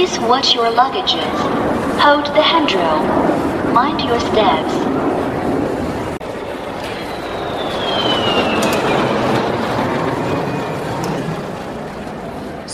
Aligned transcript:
Please 0.00 0.18
watch 0.20 0.54
your 0.54 0.72
luggages. 0.72 1.36
Hold 2.00 2.24
the 2.34 2.40
handrail. 2.40 3.02
Mind 3.74 4.00
your 4.00 4.18
steps. 4.18 5.09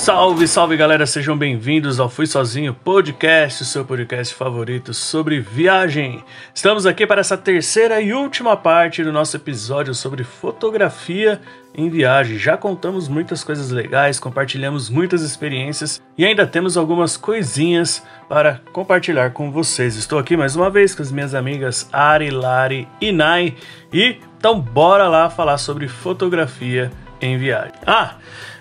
Salve, 0.07 0.47
salve 0.47 0.77
galera, 0.77 1.05
sejam 1.05 1.37
bem-vindos 1.37 1.99
ao 1.99 2.09
Fui 2.09 2.29
Sozinho 2.29 2.73
Podcast, 2.73 3.63
o 3.63 3.65
seu 3.65 3.85
podcast 3.85 4.33
favorito 4.33 4.95
sobre 4.95 5.41
viagem. 5.41 6.23
Estamos 6.55 6.87
aqui 6.87 7.05
para 7.05 7.21
essa 7.21 7.37
terceira 7.37 8.01
e 8.01 8.13
última 8.13 8.57
parte 8.57 9.03
do 9.03 9.11
nosso 9.11 9.37
episódio 9.37 9.93
sobre 9.97 10.23
fotografia 10.23 11.41
em 11.75 11.91
viagem. 11.91 12.39
Já 12.39 12.57
contamos 12.57 13.09
muitas 13.09 13.43
coisas 13.43 13.73
legais, 13.73 14.21
compartilhamos 14.21 14.89
muitas 14.89 15.23
experiências 15.23 16.01
e 16.17 16.25
ainda 16.25 16.47
temos 16.47 16.77
algumas 16.77 17.17
coisinhas 17.17 18.01
para 18.29 18.61
compartilhar 18.73 19.33
com 19.33 19.51
vocês. 19.51 19.97
Estou 19.97 20.21
aqui 20.21 20.37
mais 20.37 20.55
uma 20.55 20.71
vez 20.71 20.95
com 20.95 21.03
as 21.03 21.11
minhas 21.11 21.35
amigas 21.35 21.89
Ari, 21.93 22.31
Lari 22.31 22.87
e 23.01 23.11
Nai 23.11 23.57
e 23.93 24.21
então 24.39 24.61
bora 24.61 25.09
lá 25.09 25.29
falar 25.29 25.59
sobre 25.59 25.89
fotografia 25.89 26.93
em 27.21 27.37
viagem. 27.37 27.73
Ah, 27.85 28.15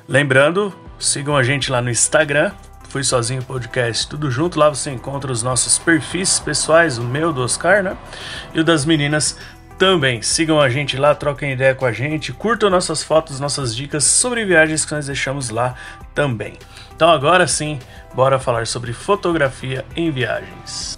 lembrando 0.08 0.74
Sigam 1.00 1.36
a 1.36 1.44
gente 1.44 1.72
lá 1.72 1.82
no 1.82 1.90
Instagram, 1.90 2.52
Fui 2.96 3.04
Sozinho 3.04 3.44
Podcast, 3.44 4.08
tudo 4.08 4.32
junto. 4.32 4.58
Lá 4.58 4.70
você 4.70 4.90
encontra 4.90 5.30
os 5.30 5.44
nossos 5.44 5.78
perfis 5.78 6.40
pessoais, 6.40 6.98
o 6.98 7.04
meu, 7.04 7.34
do 7.34 7.44
Oscar, 7.44 7.84
né? 7.84 7.98
E 8.54 8.60
o 8.62 8.64
das 8.64 8.86
meninas 8.86 9.38
também. 9.78 10.22
Sigam 10.22 10.62
a 10.62 10.70
gente 10.70 10.96
lá, 10.96 11.14
troquem 11.14 11.52
ideia 11.52 11.76
com 11.76 11.86
a 11.86 11.92
gente, 11.92 12.32
curtam 12.32 12.70
nossas 12.70 13.04
fotos, 13.04 13.40
nossas 13.40 13.76
dicas 13.76 14.06
sobre 14.06 14.46
viagens 14.46 14.86
que 14.86 14.94
nós 14.94 15.08
deixamos 15.08 15.50
lá 15.50 15.76
também. 16.14 16.54
Então 16.96 17.10
agora 17.10 17.46
sim, 17.48 17.80
bora 18.14 18.40
falar 18.40 18.66
sobre 18.66 18.94
fotografia 18.94 19.84
em 19.96 20.10
viagens. 20.10 20.98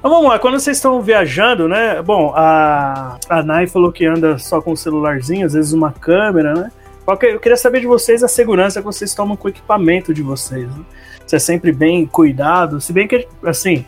Então 0.00 0.10
vamos 0.10 0.30
lá, 0.30 0.38
quando 0.38 0.58
vocês 0.58 0.78
estão 0.78 1.02
viajando, 1.02 1.68
né? 1.68 2.00
Bom, 2.00 2.32
a, 2.34 3.18
a 3.28 3.42
Nai 3.42 3.66
falou 3.66 3.92
que 3.92 4.06
anda 4.06 4.38
só 4.38 4.58
com 4.62 4.72
o 4.72 4.76
celularzinho, 4.76 5.44
às 5.44 5.52
vezes 5.52 5.74
uma 5.74 5.92
câmera, 5.92 6.54
né? 6.54 6.72
Eu 7.06 7.38
queria 7.38 7.56
saber 7.56 7.80
de 7.80 7.86
vocês 7.86 8.24
a 8.24 8.28
segurança 8.28 8.80
que 8.80 8.86
vocês 8.86 9.14
tomam 9.14 9.36
com 9.36 9.46
o 9.46 9.50
equipamento 9.50 10.14
de 10.14 10.22
vocês. 10.22 10.66
Né? 10.74 10.82
Se 11.26 11.36
é 11.36 11.38
sempre 11.38 11.70
bem 11.70 12.06
cuidado, 12.06 12.80
se 12.80 12.94
bem 12.94 13.06
que, 13.06 13.28
assim, 13.44 13.84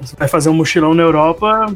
você 0.00 0.16
vai 0.16 0.26
fazer 0.26 0.48
um 0.48 0.54
mochilão 0.54 0.94
na 0.94 1.02
Europa, 1.02 1.66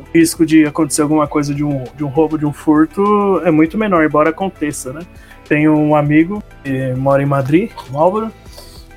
o 0.00 0.12
risco 0.12 0.44
de 0.44 0.66
acontecer 0.66 1.02
alguma 1.02 1.28
coisa 1.28 1.54
de 1.54 1.62
um, 1.62 1.84
de 1.94 2.02
um 2.02 2.08
roubo, 2.08 2.36
de 2.36 2.46
um 2.46 2.52
furto, 2.52 3.40
é 3.44 3.50
muito 3.52 3.78
menor, 3.78 4.04
embora 4.04 4.30
aconteça, 4.30 4.92
né? 4.92 5.02
Tenho 5.48 5.76
um 5.76 5.94
amigo 5.94 6.42
que 6.64 6.94
mora 6.94 7.22
em 7.22 7.26
Madrid, 7.26 7.70
o 7.92 7.96
Álvaro, 7.98 8.32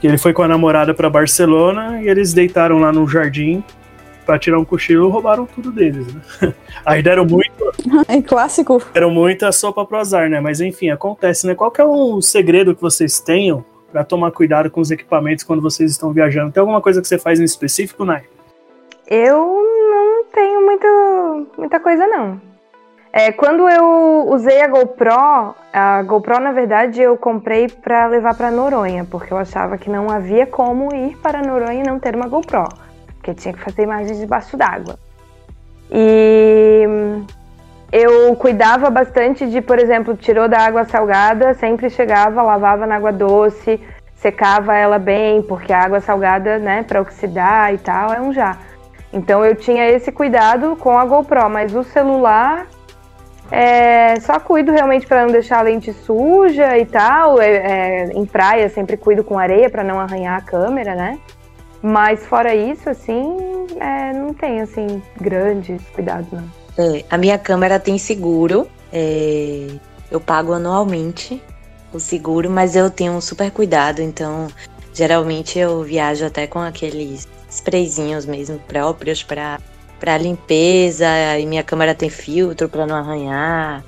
que 0.02 0.08
ele 0.08 0.18
foi 0.18 0.34
com 0.34 0.42
a 0.42 0.48
namorada 0.48 0.92
para 0.92 1.08
Barcelona 1.08 2.02
e 2.02 2.10
eles 2.10 2.34
deitaram 2.34 2.80
lá 2.80 2.92
no 2.92 3.08
jardim 3.08 3.64
para 4.26 4.40
tirar 4.40 4.60
um 4.60 4.66
cochilo, 4.66 5.10
roubaram 5.10 5.46
tudo 5.46 5.72
deles, 5.72 6.08
né? 6.14 6.22
Aí 6.86 7.02
deram 7.02 7.26
muito. 7.26 7.72
É 8.08 8.22
clássico. 8.22 8.82
Deram 8.94 9.12
muita 9.12 9.52
sopa 9.52 9.86
pro 9.86 9.98
azar, 9.98 10.30
né? 10.30 10.40
Mas 10.40 10.62
enfim, 10.62 10.90
acontece, 10.90 11.46
né? 11.46 11.56
Qual 11.56 11.72
que 11.72 11.82
é 11.82 11.86
o 11.86 12.22
segredo 12.22 12.76
que 12.76 12.82
vocês 12.82 13.20
tenham 13.20 13.64
para 13.92 14.04
tomar 14.04 14.32
cuidado 14.32 14.70
com 14.72 14.82
os 14.82 14.92
equipamentos 14.92 15.44
quando 15.44 15.62
vocês 15.62 15.92
estão 15.92 16.12
viajando? 16.12 16.52
Tem 16.52 16.62
alguma 16.62 16.82
coisa 16.82 17.02
que 17.02 17.08
você 17.08 17.18
faz 17.18 17.40
em 17.40 17.44
específico, 17.44 18.04
Nai? 18.06 18.24
Eu 19.08 19.38
não 19.38 20.26
tenho 20.34 20.66
muito, 20.66 21.48
muita 21.58 21.80
coisa, 21.80 22.08
não. 22.08 22.42
É, 23.16 23.32
quando 23.32 23.70
eu 23.70 24.28
usei 24.30 24.60
a 24.62 24.68
GoPro, 24.68 25.54
a 25.72 26.02
GoPro, 26.02 26.40
na 26.40 26.52
verdade, 26.52 27.00
eu 27.00 27.16
comprei 27.16 27.68
para 27.68 28.08
levar 28.08 28.36
para 28.36 28.50
Noronha, 28.50 29.06
porque 29.06 29.32
eu 29.32 29.38
achava 29.38 29.78
que 29.78 29.88
não 29.88 30.10
havia 30.10 30.48
como 30.48 30.92
ir 30.96 31.16
para 31.18 31.44
Noronha 31.44 31.84
e 31.84 31.88
não 31.88 32.00
ter 32.00 32.16
uma 32.16 32.28
GoPro 32.28 32.68
porque 33.24 33.34
tinha 33.34 33.54
que 33.54 33.62
fazer 33.62 33.84
imagens 33.84 34.20
debaixo 34.20 34.58
d'água. 34.58 35.00
E 35.90 36.84
eu 37.90 38.36
cuidava 38.36 38.90
bastante 38.90 39.50
de, 39.50 39.62
por 39.62 39.80
exemplo, 39.80 40.18
tirou 40.18 40.50
da 40.50 40.60
água 40.60 40.84
salgada, 40.84 41.54
sempre 41.54 41.90
chegava, 41.90 42.42
lavava 42.42 42.86
na 42.86 42.96
água 42.96 43.14
doce, 43.14 43.80
secava 44.16 44.76
ela 44.76 45.00
bem, 45.00 45.42
porque 45.42 45.72
a 45.72 45.80
água 45.80 46.02
salgada, 46.02 46.60
né, 46.60 46.84
para 46.84 47.02
oxidar 47.02 47.74
e 47.74 47.78
tal, 47.78 48.12
é 48.12 48.20
um 48.20 48.34
já. 48.34 48.58
Então 49.14 49.46
eu 49.46 49.56
tinha 49.56 49.88
esse 49.90 50.12
cuidado 50.12 50.76
com 50.76 50.98
a 50.98 51.06
GoPro, 51.06 51.50
mas 51.50 51.74
o 51.74 51.84
celular 51.84 52.68
é, 53.52 54.20
só 54.20 54.40
cuido 54.40 54.72
realmente 54.72 55.06
para 55.06 55.22
não 55.22 55.32
deixar 55.32 55.60
a 55.60 55.62
lente 55.62 55.94
suja 55.94 56.78
e 56.78 56.86
tal. 56.86 57.40
É, 57.40 57.52
é, 57.52 58.06
em 58.16 58.26
praia 58.26 58.68
sempre 58.70 58.98
cuido 58.98 59.24
com 59.24 59.38
areia 59.38 59.70
para 59.70 59.84
não 59.84 60.00
arranhar 60.00 60.36
a 60.40 60.42
câmera, 60.42 60.96
né? 60.96 61.20
Mas 61.84 62.26
fora 62.26 62.56
isso, 62.56 62.90
assim, 62.90 63.38
é, 63.78 64.14
não 64.14 64.34
tem 64.34 64.62
assim 64.62 65.04
grandes 65.20 65.82
cuidados, 65.94 66.32
não. 66.32 66.50
É, 66.78 67.04
a 67.10 67.18
minha 67.18 67.38
câmera 67.38 67.78
tem 67.78 67.98
seguro. 67.98 68.68
É, 68.92 69.68
eu 70.10 70.22
pago 70.22 70.54
anualmente 70.54 71.44
o 71.92 72.00
seguro, 72.00 72.50
mas 72.50 72.76
eu 72.76 72.90
tenho 72.90 73.12
um 73.12 73.20
super 73.20 73.52
cuidado, 73.52 74.02
então 74.02 74.48
geralmente 74.94 75.60
eu 75.60 75.84
viajo 75.84 76.26
até 76.26 76.48
com 76.48 76.60
aqueles 76.60 77.28
sprayzinhos 77.50 78.26
mesmo 78.26 78.58
próprios 78.60 79.22
para 79.22 79.60
para 80.00 80.18
limpeza, 80.18 81.08
e 81.40 81.46
minha 81.46 81.64
câmera 81.64 81.96
tem 81.96 82.10
filtro 82.10 82.68
para 82.68 82.86
não 82.86 82.96
arranhar 82.96 83.86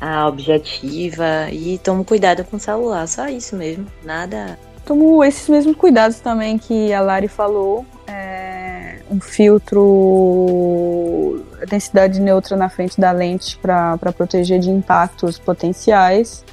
a 0.00 0.26
objetiva 0.26 1.48
e 1.52 1.78
tomo 1.78 2.04
cuidado 2.04 2.44
com 2.44 2.56
o 2.56 2.60
celular, 2.60 3.06
só 3.06 3.28
isso 3.28 3.54
mesmo, 3.54 3.86
nada 4.02 4.58
tomo 4.84 5.22
esses 5.24 5.48
mesmos 5.48 5.76
cuidados 5.76 6.20
também 6.20 6.58
que 6.58 6.92
a 6.92 7.00
Lari 7.00 7.28
falou. 7.28 7.84
É, 8.06 8.98
um 9.10 9.20
filtro 9.20 9.82
densidade 11.68 12.20
neutra 12.20 12.56
na 12.56 12.68
frente 12.68 13.00
da 13.00 13.12
lente 13.12 13.58
para 13.58 13.96
proteger 14.16 14.58
de 14.58 14.70
impactos 14.70 15.38
potenciais. 15.38 16.44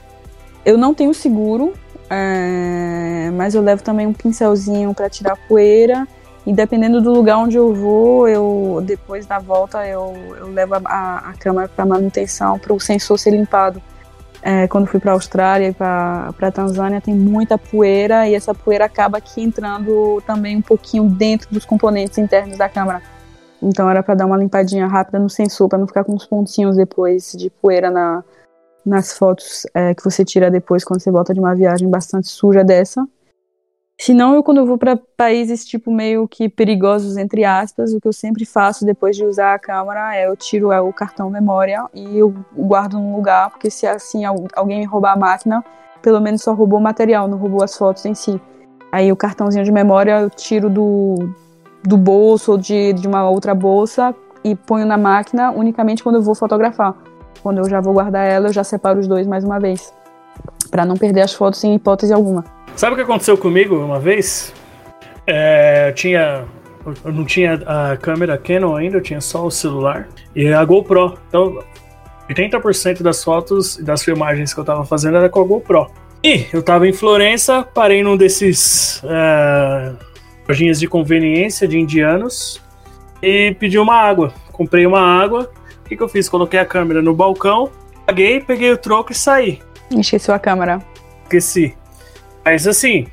Eu 0.65 0.77
não 0.77 0.93
tenho 0.93 1.13
seguro, 1.13 1.73
é, 2.09 3.31
mas 3.33 3.55
eu 3.55 3.61
levo 3.61 3.83
também 3.83 4.07
um 4.07 4.13
pincelzinho 4.13 4.93
para 4.93 5.09
tirar 5.09 5.35
poeira. 5.47 6.07
E 6.45 6.53
dependendo 6.53 7.01
do 7.01 7.11
lugar 7.11 7.37
onde 7.37 7.57
eu 7.57 7.73
vou, 7.73 8.27
eu 8.27 8.81
depois 8.83 9.25
da 9.25 9.39
volta 9.39 9.85
eu, 9.85 10.13
eu 10.37 10.47
levo 10.47 10.75
a, 10.85 11.29
a 11.29 11.33
câmera 11.33 11.67
para 11.67 11.85
manutenção 11.85 12.57
para 12.57 12.73
o 12.73 12.79
sensor 12.79 13.19
ser 13.19 13.31
limpado 13.31 13.81
é, 14.41 14.67
quando 14.67 14.87
fui 14.87 14.99
para 14.99 15.11
a 15.11 15.13
Austrália 15.13 15.69
e 15.69 15.73
para 15.73 16.33
a 16.39 16.51
Tanzânia, 16.51 17.01
tem 17.01 17.13
muita 17.13 17.57
poeira 17.57 18.27
e 18.27 18.33
essa 18.33 18.53
poeira 18.53 18.85
acaba 18.85 19.17
aqui 19.17 19.41
entrando 19.41 20.21
também 20.25 20.57
um 20.57 20.61
pouquinho 20.61 21.09
dentro 21.09 21.49
dos 21.51 21.65
componentes 21.65 22.17
internos 22.17 22.57
da 22.57 22.69
câmera. 22.69 23.01
Então 23.61 23.89
era 23.89 24.01
para 24.01 24.15
dar 24.15 24.25
uma 24.25 24.37
limpadinha 24.37 24.87
rápida 24.87 25.19
no 25.19 25.29
sensor, 25.29 25.67
para 25.67 25.77
não 25.77 25.87
ficar 25.87 26.03
com 26.03 26.13
uns 26.13 26.25
pontinhos 26.25 26.77
depois 26.77 27.33
de 27.33 27.49
poeira 27.49 27.91
na, 27.91 28.23
nas 28.85 29.17
fotos 29.17 29.67
é, 29.73 29.93
que 29.93 30.03
você 30.03 30.23
tira 30.23 30.49
depois 30.49 30.83
quando 30.83 31.01
você 31.01 31.11
volta 31.11 31.33
de 31.33 31.39
uma 31.39 31.53
viagem 31.53 31.89
bastante 31.89 32.29
suja 32.29 32.63
dessa. 32.63 33.05
Se 34.01 34.13
não, 34.13 34.33
eu 34.33 34.41
quando 34.41 34.59
eu 34.59 34.65
vou 34.65 34.77
para 34.77 34.97
países 35.17 35.65
tipo 35.65 35.91
meio 35.91 36.25
que 36.25 36.47
perigosos 36.47 37.17
entre 37.17 37.43
aspas, 37.43 37.93
o 37.93 37.99
que 37.99 38.07
eu 38.07 38.13
sempre 38.13 38.45
faço 38.45 38.85
depois 38.85 39.13
de 39.13 39.25
usar 39.25 39.55
a 39.55 39.59
câmera 39.59 40.15
é 40.15 40.25
eu 40.25 40.37
tiro 40.37 40.71
é, 40.71 40.79
o 40.79 40.93
cartão 40.93 41.29
memória 41.29 41.83
e 41.93 42.17
eu 42.17 42.33
guardo 42.55 42.93
num 42.93 43.13
lugar, 43.13 43.49
porque 43.49 43.69
se 43.69 43.85
assim 43.85 44.23
alguém 44.23 44.79
me 44.79 44.85
roubar 44.85 45.11
a 45.11 45.15
máquina, 45.17 45.61
pelo 46.01 46.21
menos 46.21 46.41
só 46.41 46.53
roubou 46.53 46.79
o 46.79 46.81
material, 46.81 47.27
não 47.27 47.37
roubou 47.37 47.61
as 47.61 47.75
fotos 47.75 48.05
em 48.05 48.15
si. 48.15 48.39
Aí 48.89 49.11
o 49.11 49.17
cartãozinho 49.17 49.65
de 49.65 49.71
memória 49.71 50.21
eu 50.21 50.29
tiro 50.29 50.69
do, 50.69 51.29
do 51.83 51.97
bolso 51.97 52.53
ou 52.53 52.57
de, 52.57 52.93
de 52.93 53.05
uma 53.05 53.29
outra 53.29 53.53
bolsa 53.53 54.15
e 54.45 54.55
ponho 54.55 54.85
na 54.85 54.97
máquina 54.97 55.51
unicamente 55.51 56.01
quando 56.01 56.15
eu 56.15 56.21
vou 56.21 56.35
fotografar. 56.35 56.95
Quando 57.43 57.57
eu 57.57 57.69
já 57.69 57.81
vou 57.81 57.91
guardar 57.91 58.25
ela, 58.25 58.47
eu 58.47 58.53
já 58.53 58.63
separo 58.63 58.97
os 58.97 59.07
dois 59.09 59.27
mais 59.27 59.43
uma 59.43 59.59
vez, 59.59 59.93
para 60.71 60.85
não 60.85 60.95
perder 60.95 61.19
as 61.19 61.33
fotos 61.33 61.61
em 61.65 61.75
hipótese 61.75 62.13
alguma. 62.13 62.58
Sabe 62.79 62.93
o 62.93 62.95
que 62.95 63.01
aconteceu 63.01 63.37
comigo 63.37 63.75
uma 63.75 63.99
vez? 63.99 64.53
É, 65.27 65.89
eu 65.89 65.93
tinha. 65.93 66.45
Eu 67.03 67.11
não 67.11 67.25
tinha 67.25 67.55
a 67.65 67.97
câmera 67.97 68.37
Canon 68.37 68.73
ainda, 68.73 68.95
eu 68.95 69.01
tinha 69.01 69.19
só 69.19 69.45
o 69.45 69.51
celular 69.51 70.07
e 70.33 70.47
a 70.47 70.63
GoPro. 70.63 71.17
Então, 71.27 71.61
80% 72.29 73.01
das 73.01 73.21
fotos 73.21 73.77
e 73.77 73.83
das 73.83 74.01
filmagens 74.01 74.53
que 74.53 74.61
eu 74.61 74.63
tava 74.63 74.85
fazendo 74.85 75.17
era 75.17 75.27
com 75.27 75.41
a 75.41 75.43
GoPro. 75.43 75.91
E 76.23 76.45
eu 76.53 76.63
tava 76.63 76.87
em 76.87 76.93
Florença, 76.93 77.63
parei 77.63 78.01
num 78.01 78.15
desses 78.15 79.03
é, 79.03 79.91
lojinhas 80.47 80.79
de 80.79 80.87
conveniência 80.87 81.67
de 81.67 81.77
indianos 81.77 82.63
e 83.21 83.53
pedi 83.59 83.77
uma 83.77 83.95
água. 83.95 84.33
Comprei 84.53 84.85
uma 84.85 85.01
água. 85.01 85.51
O 85.81 85.89
que, 85.89 85.97
que 85.97 86.01
eu 86.01 86.07
fiz? 86.07 86.29
Coloquei 86.29 86.61
a 86.61 86.65
câmera 86.65 87.01
no 87.01 87.13
balcão, 87.13 87.69
paguei, 88.05 88.39
peguei 88.39 88.71
o 88.71 88.77
troco 88.77 89.11
e 89.11 89.15
saí. 89.15 89.59
Esqueceu 89.91 90.33
a 90.33 90.39
câmera. 90.39 90.79
Esqueci. 91.23 91.78
Mas 92.51 92.65
assim, 92.65 93.05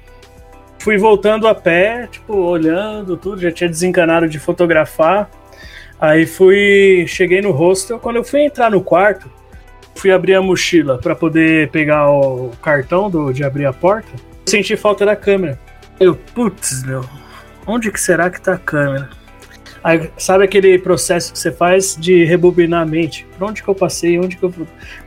fui 0.79 0.97
voltando 0.97 1.47
a 1.47 1.55
pé, 1.55 2.09
tipo, 2.11 2.35
olhando 2.35 3.19
tudo, 3.19 3.38
já 3.38 3.53
tinha 3.53 3.69
desencanado 3.69 4.27
de 4.27 4.38
fotografar. 4.38 5.29
Aí 6.00 6.25
fui, 6.25 7.05
cheguei 7.06 7.43
no 7.43 7.50
hostel. 7.50 7.99
Quando 7.99 8.17
eu 8.17 8.25
fui 8.25 8.41
entrar 8.41 8.71
no 8.71 8.83
quarto, 8.83 9.31
fui 9.94 10.11
abrir 10.11 10.37
a 10.37 10.41
mochila 10.41 10.97
para 10.97 11.15
poder 11.15 11.69
pegar 11.71 12.11
o 12.11 12.50
cartão 12.62 13.11
do, 13.11 13.31
de 13.31 13.44
abrir 13.44 13.67
a 13.67 13.75
porta. 13.75 14.09
Senti 14.47 14.75
falta 14.75 15.05
da 15.05 15.15
câmera. 15.15 15.61
Eu, 16.00 16.15
putz, 16.15 16.83
meu, 16.85 17.05
onde 17.67 17.93
que 17.93 18.00
será 18.00 18.31
que 18.31 18.41
tá 18.41 18.55
a 18.55 18.59
câmera? 18.59 19.11
Aí, 19.85 20.11
sabe 20.17 20.44
aquele 20.44 20.79
processo 20.79 21.31
que 21.31 21.38
você 21.38 21.53
faz 21.53 21.94
de 21.94 22.25
rebobinar 22.25 22.85
a 22.85 22.87
mente? 22.87 23.27
Por 23.37 23.50
onde 23.50 23.62
que 23.62 23.69
eu 23.69 23.75
passei? 23.75 24.19
Onde 24.19 24.38
que 24.38 24.43
eu. 24.43 24.53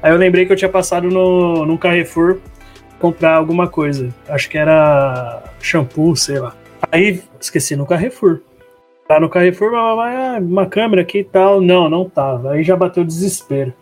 Aí 0.03 0.11
eu 0.11 0.17
lembrei 0.17 0.45
que 0.45 0.53
eu 0.53 0.55
tinha 0.55 0.69
passado 0.69 1.09
no, 1.09 1.65
num 1.65 1.77
Carrefour 1.77 2.37
comprar 2.99 3.35
alguma 3.35 3.67
coisa. 3.67 4.13
Acho 4.27 4.49
que 4.49 4.57
era 4.57 5.41
shampoo, 5.61 6.15
sei 6.15 6.39
lá. 6.39 6.55
Aí 6.91 7.21
esqueci 7.39 7.75
no 7.75 7.85
Carrefour. 7.85 8.41
Tá 9.07 9.19
no 9.19 9.29
Carrefour, 9.29 9.71
uma, 9.71 10.37
uma 10.37 10.65
câmera 10.65 11.01
aqui 11.01 11.19
e 11.19 11.23
tal. 11.23 11.61
Não, 11.61 11.89
não 11.89 12.07
tava. 12.07 12.51
Aí 12.51 12.63
já 12.63 12.75
bateu 12.75 13.03
desespero. 13.03 13.73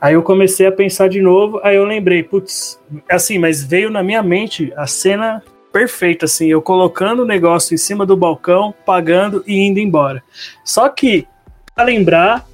Aí 0.00 0.14
eu 0.14 0.22
comecei 0.22 0.66
a 0.66 0.72
pensar 0.72 1.08
de 1.08 1.20
novo, 1.20 1.60
aí 1.62 1.76
eu 1.76 1.84
lembrei, 1.84 2.22
putz, 2.22 2.80
assim, 3.10 3.38
mas 3.38 3.62
veio 3.62 3.90
na 3.90 4.02
minha 4.02 4.22
mente 4.22 4.72
a 4.74 4.86
cena 4.86 5.42
perfeita, 5.70 6.24
assim, 6.24 6.46
eu 6.48 6.62
colocando 6.62 7.22
o 7.22 7.26
negócio 7.26 7.74
em 7.74 7.76
cima 7.76 8.06
do 8.06 8.16
balcão, 8.16 8.74
pagando 8.86 9.44
e 9.46 9.54
indo 9.54 9.78
embora. 9.78 10.22
Só 10.64 10.88
que, 10.88 11.26
pra 11.74 11.84
lembrar 11.84 12.46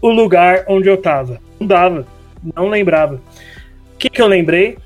o 0.00 0.10
lugar 0.10 0.64
onde 0.68 0.88
eu 0.88 0.96
tava, 0.96 1.40
não 1.58 1.66
dava, 1.66 2.06
não 2.54 2.68
lembrava. 2.68 3.14
O 3.94 3.98
que, 3.98 4.10
que 4.10 4.20
eu 4.20 4.26
lembrei? 4.26 4.78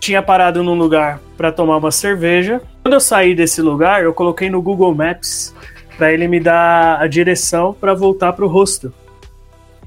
Tinha 0.00 0.22
parado 0.22 0.62
num 0.62 0.74
lugar 0.74 1.20
para 1.36 1.50
tomar 1.50 1.76
uma 1.76 1.90
cerveja. 1.90 2.60
Quando 2.82 2.94
eu 2.94 3.00
saí 3.00 3.34
desse 3.34 3.60
lugar, 3.60 4.02
eu 4.02 4.14
coloquei 4.14 4.48
no 4.48 4.62
Google 4.62 4.94
Maps 4.94 5.54
para 5.96 6.12
ele 6.12 6.28
me 6.28 6.38
dar 6.38 7.00
a 7.00 7.06
direção 7.06 7.72
para 7.72 7.94
voltar 7.94 8.32
pro 8.32 8.46
hostel. 8.46 8.92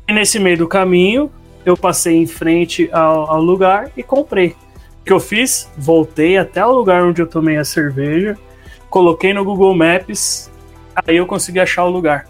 E 0.07 0.13
nesse 0.13 0.39
meio 0.39 0.57
do 0.57 0.67
caminho, 0.67 1.31
eu 1.65 1.77
passei 1.77 2.15
em 2.15 2.25
frente 2.25 2.89
ao, 2.91 3.31
ao 3.31 3.41
lugar 3.41 3.91
e 3.95 4.01
comprei. 4.01 4.55
O 5.01 5.05
que 5.05 5.13
eu 5.13 5.19
fiz? 5.19 5.69
Voltei 5.77 6.37
até 6.37 6.65
o 6.65 6.71
lugar 6.71 7.03
onde 7.03 7.21
eu 7.21 7.27
tomei 7.27 7.57
a 7.57 7.63
cerveja, 7.63 8.37
coloquei 8.89 9.33
no 9.33 9.45
Google 9.45 9.75
Maps, 9.75 10.51
aí 10.95 11.17
eu 11.17 11.25
consegui 11.25 11.59
achar 11.59 11.85
o 11.85 11.89
lugar. 11.89 12.27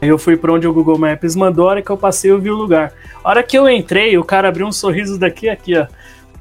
Aí 0.00 0.08
eu 0.08 0.18
fui 0.18 0.36
para 0.36 0.52
onde 0.52 0.66
o 0.66 0.72
Google 0.72 0.98
Maps 0.98 1.34
mandou, 1.34 1.66
a 1.66 1.72
hora 1.72 1.82
que 1.82 1.90
eu 1.90 1.96
passei 1.96 2.30
eu 2.30 2.40
vi 2.40 2.50
o 2.50 2.56
lugar. 2.56 2.92
A 3.22 3.28
hora 3.28 3.42
que 3.42 3.58
eu 3.58 3.68
entrei, 3.68 4.16
o 4.16 4.24
cara 4.24 4.48
abriu 4.48 4.66
um 4.66 4.72
sorriso 4.72 5.18
daqui 5.18 5.48
aqui, 5.48 5.76
ó. 5.76 5.86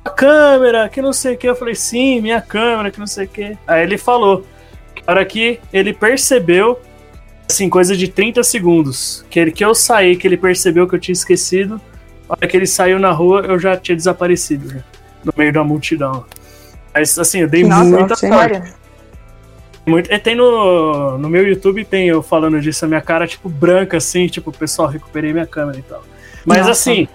A 0.07 0.09
câmera, 0.09 0.87
que 0.89 1.01
não 1.01 1.11
sei 1.11 1.35
o 1.35 1.37
que. 1.37 1.47
Eu 1.47 1.55
falei, 1.55 1.75
sim, 1.75 2.21
minha 2.21 2.41
câmera, 2.41 2.89
que 2.89 2.99
não 2.99 3.07
sei 3.07 3.25
o 3.25 3.27
que. 3.27 3.57
Aí 3.67 3.83
ele 3.83 3.97
falou. 3.97 4.45
A 5.05 5.11
hora 5.11 5.25
que 5.25 5.59
ele 5.71 5.93
percebeu 5.93 6.79
assim, 7.49 7.69
coisa 7.69 7.95
de 7.95 8.07
30 8.07 8.43
segundos. 8.43 9.25
Que, 9.29 9.39
ele, 9.39 9.51
que 9.51 9.63
eu 9.63 9.73
saí, 9.73 10.15
que 10.15 10.27
ele 10.27 10.37
percebeu 10.37 10.87
que 10.87 10.95
eu 10.95 10.99
tinha 10.99 11.13
esquecido. 11.13 11.79
A 12.29 12.33
hora 12.33 12.47
que 12.47 12.57
ele 12.57 12.67
saiu 12.67 12.99
na 12.99 13.11
rua, 13.11 13.41
eu 13.41 13.57
já 13.57 13.77
tinha 13.77 13.95
desaparecido, 13.95 14.73
né? 14.73 14.83
No 15.23 15.33
meio 15.35 15.53
da 15.53 15.63
multidão. 15.63 16.25
Mas, 16.93 17.17
assim, 17.17 17.39
eu 17.39 17.47
dei 17.47 17.63
Nossa, 17.63 17.83
muita 17.83 18.15
sorte. 18.15 18.73
Muito, 19.85 20.09
tem 20.19 20.35
no, 20.35 21.17
no 21.17 21.29
meu 21.29 21.47
YouTube, 21.47 21.85
tem 21.85 22.09
eu 22.09 22.21
falando 22.21 22.59
disso, 22.59 22.83
a 22.83 22.87
minha 22.89 22.99
cara, 22.99 23.25
tipo, 23.25 23.47
branca, 23.47 23.95
assim, 23.95 24.27
tipo, 24.27 24.51
pessoal, 24.51 24.89
recuperei 24.89 25.31
minha 25.31 25.45
câmera 25.45 25.79
e 25.79 25.83
tal. 25.83 26.03
Mas, 26.45 26.59
Nossa. 26.59 26.71
assim, 26.71 27.07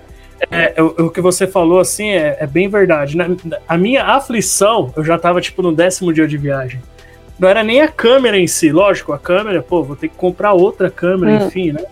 é, 0.50 0.82
o, 0.82 1.06
o, 1.06 1.10
que 1.10 1.20
você 1.20 1.46
falou, 1.46 1.80
assim, 1.80 2.10
é, 2.10 2.38
é 2.40 2.46
bem 2.46 2.68
verdade. 2.68 3.16
Na, 3.16 3.26
a 3.68 3.76
minha 3.76 4.04
aflição, 4.04 4.92
eu 4.96 5.04
já 5.04 5.18
tava, 5.18 5.40
tipo, 5.40 5.62
no 5.62 5.72
décimo 5.72 6.12
dia 6.12 6.26
de 6.26 6.36
viagem 6.36 6.80
não 7.42 7.48
era 7.48 7.64
nem 7.64 7.80
a 7.80 7.88
câmera 7.88 8.38
em 8.38 8.46
si, 8.46 8.70
lógico, 8.70 9.12
a 9.12 9.18
câmera, 9.18 9.60
pô, 9.60 9.82
vou 9.82 9.96
ter 9.96 10.08
que 10.08 10.14
comprar 10.14 10.52
outra 10.52 10.88
câmera, 10.88 11.32
hum. 11.42 11.46
enfim, 11.48 11.72
né? 11.72 11.82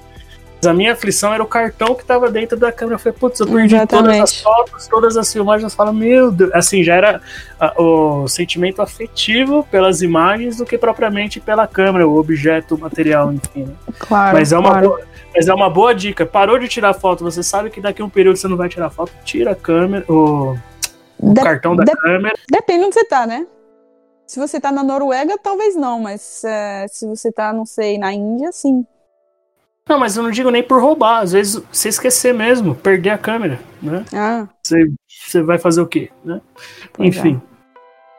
A 0.66 0.74
minha 0.74 0.92
aflição 0.92 1.32
era 1.32 1.42
o 1.42 1.46
cartão 1.46 1.94
que 1.94 2.04
tava 2.04 2.30
dentro 2.30 2.58
da 2.58 2.70
câmera. 2.70 2.96
Eu 2.96 2.98
falei, 2.98 3.18
putz, 3.18 3.40
eu 3.40 3.46
perdi 3.46 3.74
Exatamente. 3.74 4.04
todas 4.04 4.20
as 4.20 4.40
fotos, 4.40 4.86
todas 4.88 5.16
as 5.16 5.32
filmagens. 5.32 5.72
Eu 5.72 5.76
falo, 5.76 5.92
meu 5.92 6.30
Deus. 6.30 6.50
Assim, 6.52 6.82
já 6.82 6.94
era 6.94 7.20
a, 7.58 7.80
o 7.80 8.28
sentimento 8.28 8.82
afetivo 8.82 9.66
pelas 9.70 10.02
imagens 10.02 10.58
do 10.58 10.66
que 10.66 10.76
propriamente 10.76 11.40
pela 11.40 11.66
câmera, 11.66 12.06
o 12.06 12.18
objeto, 12.18 12.74
o 12.74 12.78
material, 12.78 13.32
enfim. 13.32 13.64
Né? 13.64 13.74
Claro. 13.98 14.36
Mas 14.36 14.52
é 14.52 14.58
uma 14.58 14.70
claro. 14.70 14.88
boa. 14.88 15.00
Mas 15.34 15.48
é 15.48 15.54
uma 15.54 15.70
boa 15.70 15.94
dica. 15.94 16.26
Parou 16.26 16.58
de 16.58 16.68
tirar 16.68 16.92
foto, 16.92 17.24
você 17.24 17.42
sabe 17.42 17.70
que 17.70 17.80
daqui 17.80 18.02
a 18.02 18.04
um 18.04 18.10
período 18.10 18.36
você 18.36 18.48
não 18.48 18.56
vai 18.56 18.68
tirar 18.68 18.90
foto, 18.90 19.12
tira 19.24 19.52
a 19.52 19.54
câmera, 19.54 20.04
o, 20.08 20.56
o 21.18 21.32
de 21.32 21.40
cartão 21.40 21.76
da 21.76 21.84
de 21.84 21.92
câmera. 21.92 22.34
Depende 22.50 22.84
onde 22.84 22.94
você 22.94 23.04
tá, 23.04 23.26
né? 23.26 23.46
Se 24.26 24.38
você 24.38 24.60
tá 24.60 24.70
na 24.70 24.82
Noruega, 24.84 25.36
talvez 25.38 25.74
não, 25.74 26.00
mas 26.00 26.44
é, 26.44 26.86
se 26.88 27.06
você 27.06 27.32
tá, 27.32 27.52
não 27.52 27.64
sei, 27.64 27.98
na 27.98 28.12
Índia, 28.12 28.50
sim. 28.52 28.84
Não, 29.90 29.98
mas 29.98 30.16
eu 30.16 30.22
não 30.22 30.30
digo 30.30 30.52
nem 30.52 30.62
por 30.62 30.80
roubar. 30.80 31.18
Às 31.18 31.32
vezes 31.32 31.60
você 31.72 31.88
esquecer 31.88 32.32
mesmo, 32.32 32.76
perder 32.76 33.10
a 33.10 33.18
câmera, 33.18 33.58
né? 33.82 34.04
Ah. 34.14 34.46
Você, 34.62 34.88
você 35.08 35.42
vai 35.42 35.58
fazer 35.58 35.80
o 35.80 35.86
quê, 35.86 36.12
né? 36.24 36.40
Pois 36.92 37.08
Enfim. 37.08 37.42
É. 37.44 37.50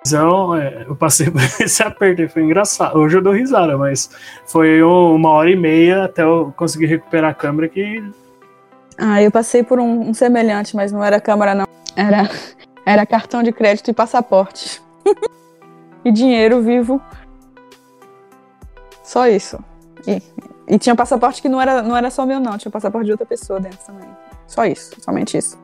Então, 0.05 0.53
é, 0.53 0.83
eu 0.85 0.97
passei 0.97 1.31
por 1.31 1.39
esse 1.63 1.81
aperto 1.81 2.27
foi 2.27 2.43
engraçado. 2.43 2.99
Hoje 2.99 3.15
eu 3.15 3.21
dou 3.21 3.31
risada, 3.31 3.77
mas 3.77 4.09
foi 4.45 4.83
uma 4.83 5.29
hora 5.29 5.49
e 5.49 5.55
meia 5.55 6.03
até 6.03 6.23
eu 6.23 6.53
conseguir 6.57 6.87
recuperar 6.87 7.31
a 7.31 7.33
câmera 7.33 7.69
que. 7.69 8.03
Ah, 8.97 9.23
eu 9.23 9.31
passei 9.31 9.63
por 9.63 9.79
um, 9.79 10.09
um 10.09 10.13
semelhante, 10.13 10.75
mas 10.75 10.91
não 10.91 11.01
era 11.01 11.21
câmera, 11.21 11.55
não. 11.55 11.65
Era, 11.95 12.29
era 12.85 13.05
cartão 13.05 13.41
de 13.41 13.53
crédito 13.53 13.89
e 13.89 13.93
passaporte. 13.93 14.81
e 16.03 16.11
dinheiro 16.11 16.61
vivo. 16.61 17.01
Só 19.05 19.25
isso. 19.25 19.57
E, 20.05 20.21
e 20.67 20.77
tinha 20.77 20.95
passaporte 20.95 21.41
que 21.41 21.49
não 21.49 21.61
era, 21.61 21.81
não 21.81 21.95
era 21.95 22.09
só 22.09 22.25
meu, 22.25 22.39
não. 22.39 22.57
Tinha 22.57 22.71
passaporte 22.71 23.05
de 23.05 23.11
outra 23.11 23.25
pessoa 23.25 23.59
dentro 23.59 23.79
também. 23.85 24.07
Só 24.47 24.65
isso, 24.65 24.91
somente 25.01 25.37
isso. 25.37 25.57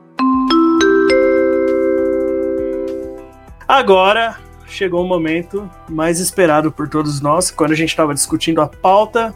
Agora 3.67 4.37
chegou 4.65 5.03
o 5.03 5.07
momento 5.07 5.69
mais 5.89 6.19
esperado 6.19 6.71
por 6.71 6.89
todos 6.89 7.21
nós, 7.21 7.51
quando 7.51 7.71
a 7.71 7.75
gente 7.75 7.89
estava 7.89 8.13
discutindo 8.13 8.61
a 8.61 8.67
pauta 8.67 9.33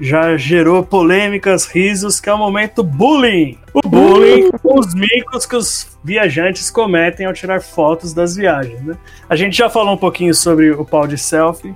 já 0.00 0.36
gerou 0.36 0.84
polêmicas, 0.84 1.66
risos, 1.66 2.18
que 2.18 2.28
é 2.28 2.34
o 2.34 2.38
momento 2.38 2.82
bullying. 2.82 3.56
O 3.72 3.88
bullying, 3.88 4.50
os 4.64 4.94
micos 4.94 5.46
que 5.46 5.54
os 5.54 5.96
viajantes 6.02 6.70
cometem 6.70 7.24
ao 7.24 7.32
tirar 7.32 7.62
fotos 7.62 8.12
das 8.12 8.34
viagens. 8.34 8.80
Né? 8.82 8.96
A 9.28 9.36
gente 9.36 9.56
já 9.56 9.70
falou 9.70 9.94
um 9.94 9.96
pouquinho 9.96 10.34
sobre 10.34 10.72
o 10.72 10.84
pau 10.84 11.06
de 11.06 11.16
selfie, 11.16 11.74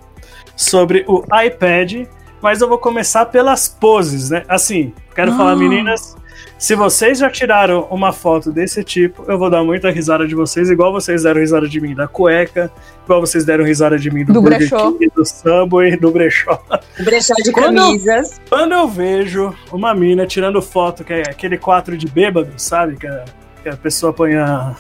sobre 0.57 1.05
o 1.07 1.23
iPad, 1.41 2.09
mas 2.41 2.61
eu 2.61 2.69
vou 2.69 2.79
começar 2.79 3.27
pelas 3.27 3.69
poses, 3.69 4.31
né? 4.31 4.45
Assim, 4.49 4.93
quero 5.15 5.33
ah. 5.33 5.37
falar, 5.37 5.57
meninas, 5.57 6.17
se 6.59 6.75
vocês 6.75 7.19
já 7.19 7.31
tiraram 7.31 7.87
uma 7.91 8.13
foto 8.13 8.51
desse 8.51 8.83
tipo, 8.83 9.25
eu 9.29 9.39
vou 9.39 9.51
dar 9.51 9.63
muita 9.63 9.91
risada 9.91 10.27
de 10.27 10.35
vocês, 10.35 10.71
igual 10.71 10.91
vocês 10.91 11.23
deram 11.23 11.41
risada 11.41 11.69
de 11.69 11.81
mim 11.81 11.95
da 11.95 12.09
cueca, 12.09 12.71
igual 13.05 13.21
vocês 13.21 13.45
deram 13.45 13.65
risada 13.65 13.99
de 13.99 14.11
mim 14.11 14.25
do, 14.25 14.33
do 14.33 14.43
brechó. 14.43 14.93
King, 14.93 15.11
do 15.15 15.25
Subway, 15.25 15.97
do 15.97 16.11
brechó. 16.11 16.63
O 16.99 17.05
brechó 17.05 17.35
de 17.35 17.53
camisas. 17.53 18.41
Quando, 18.49 18.49
quando 18.49 18.73
eu 18.73 18.89
vejo 18.89 19.55
uma 19.71 19.95
mina 19.95 20.27
tirando 20.27 20.63
foto, 20.63 21.05
que 21.05 21.13
é 21.13 21.23
aquele 21.23 21.59
quatro 21.59 21.97
de 21.97 22.07
bêbado, 22.07 22.53
sabe? 22.57 22.97
Que 22.97 23.07
a, 23.07 23.25
que 23.63 23.69
a 23.69 23.77
pessoa 23.77 24.13
põe 24.13 24.35
a, 24.35 24.75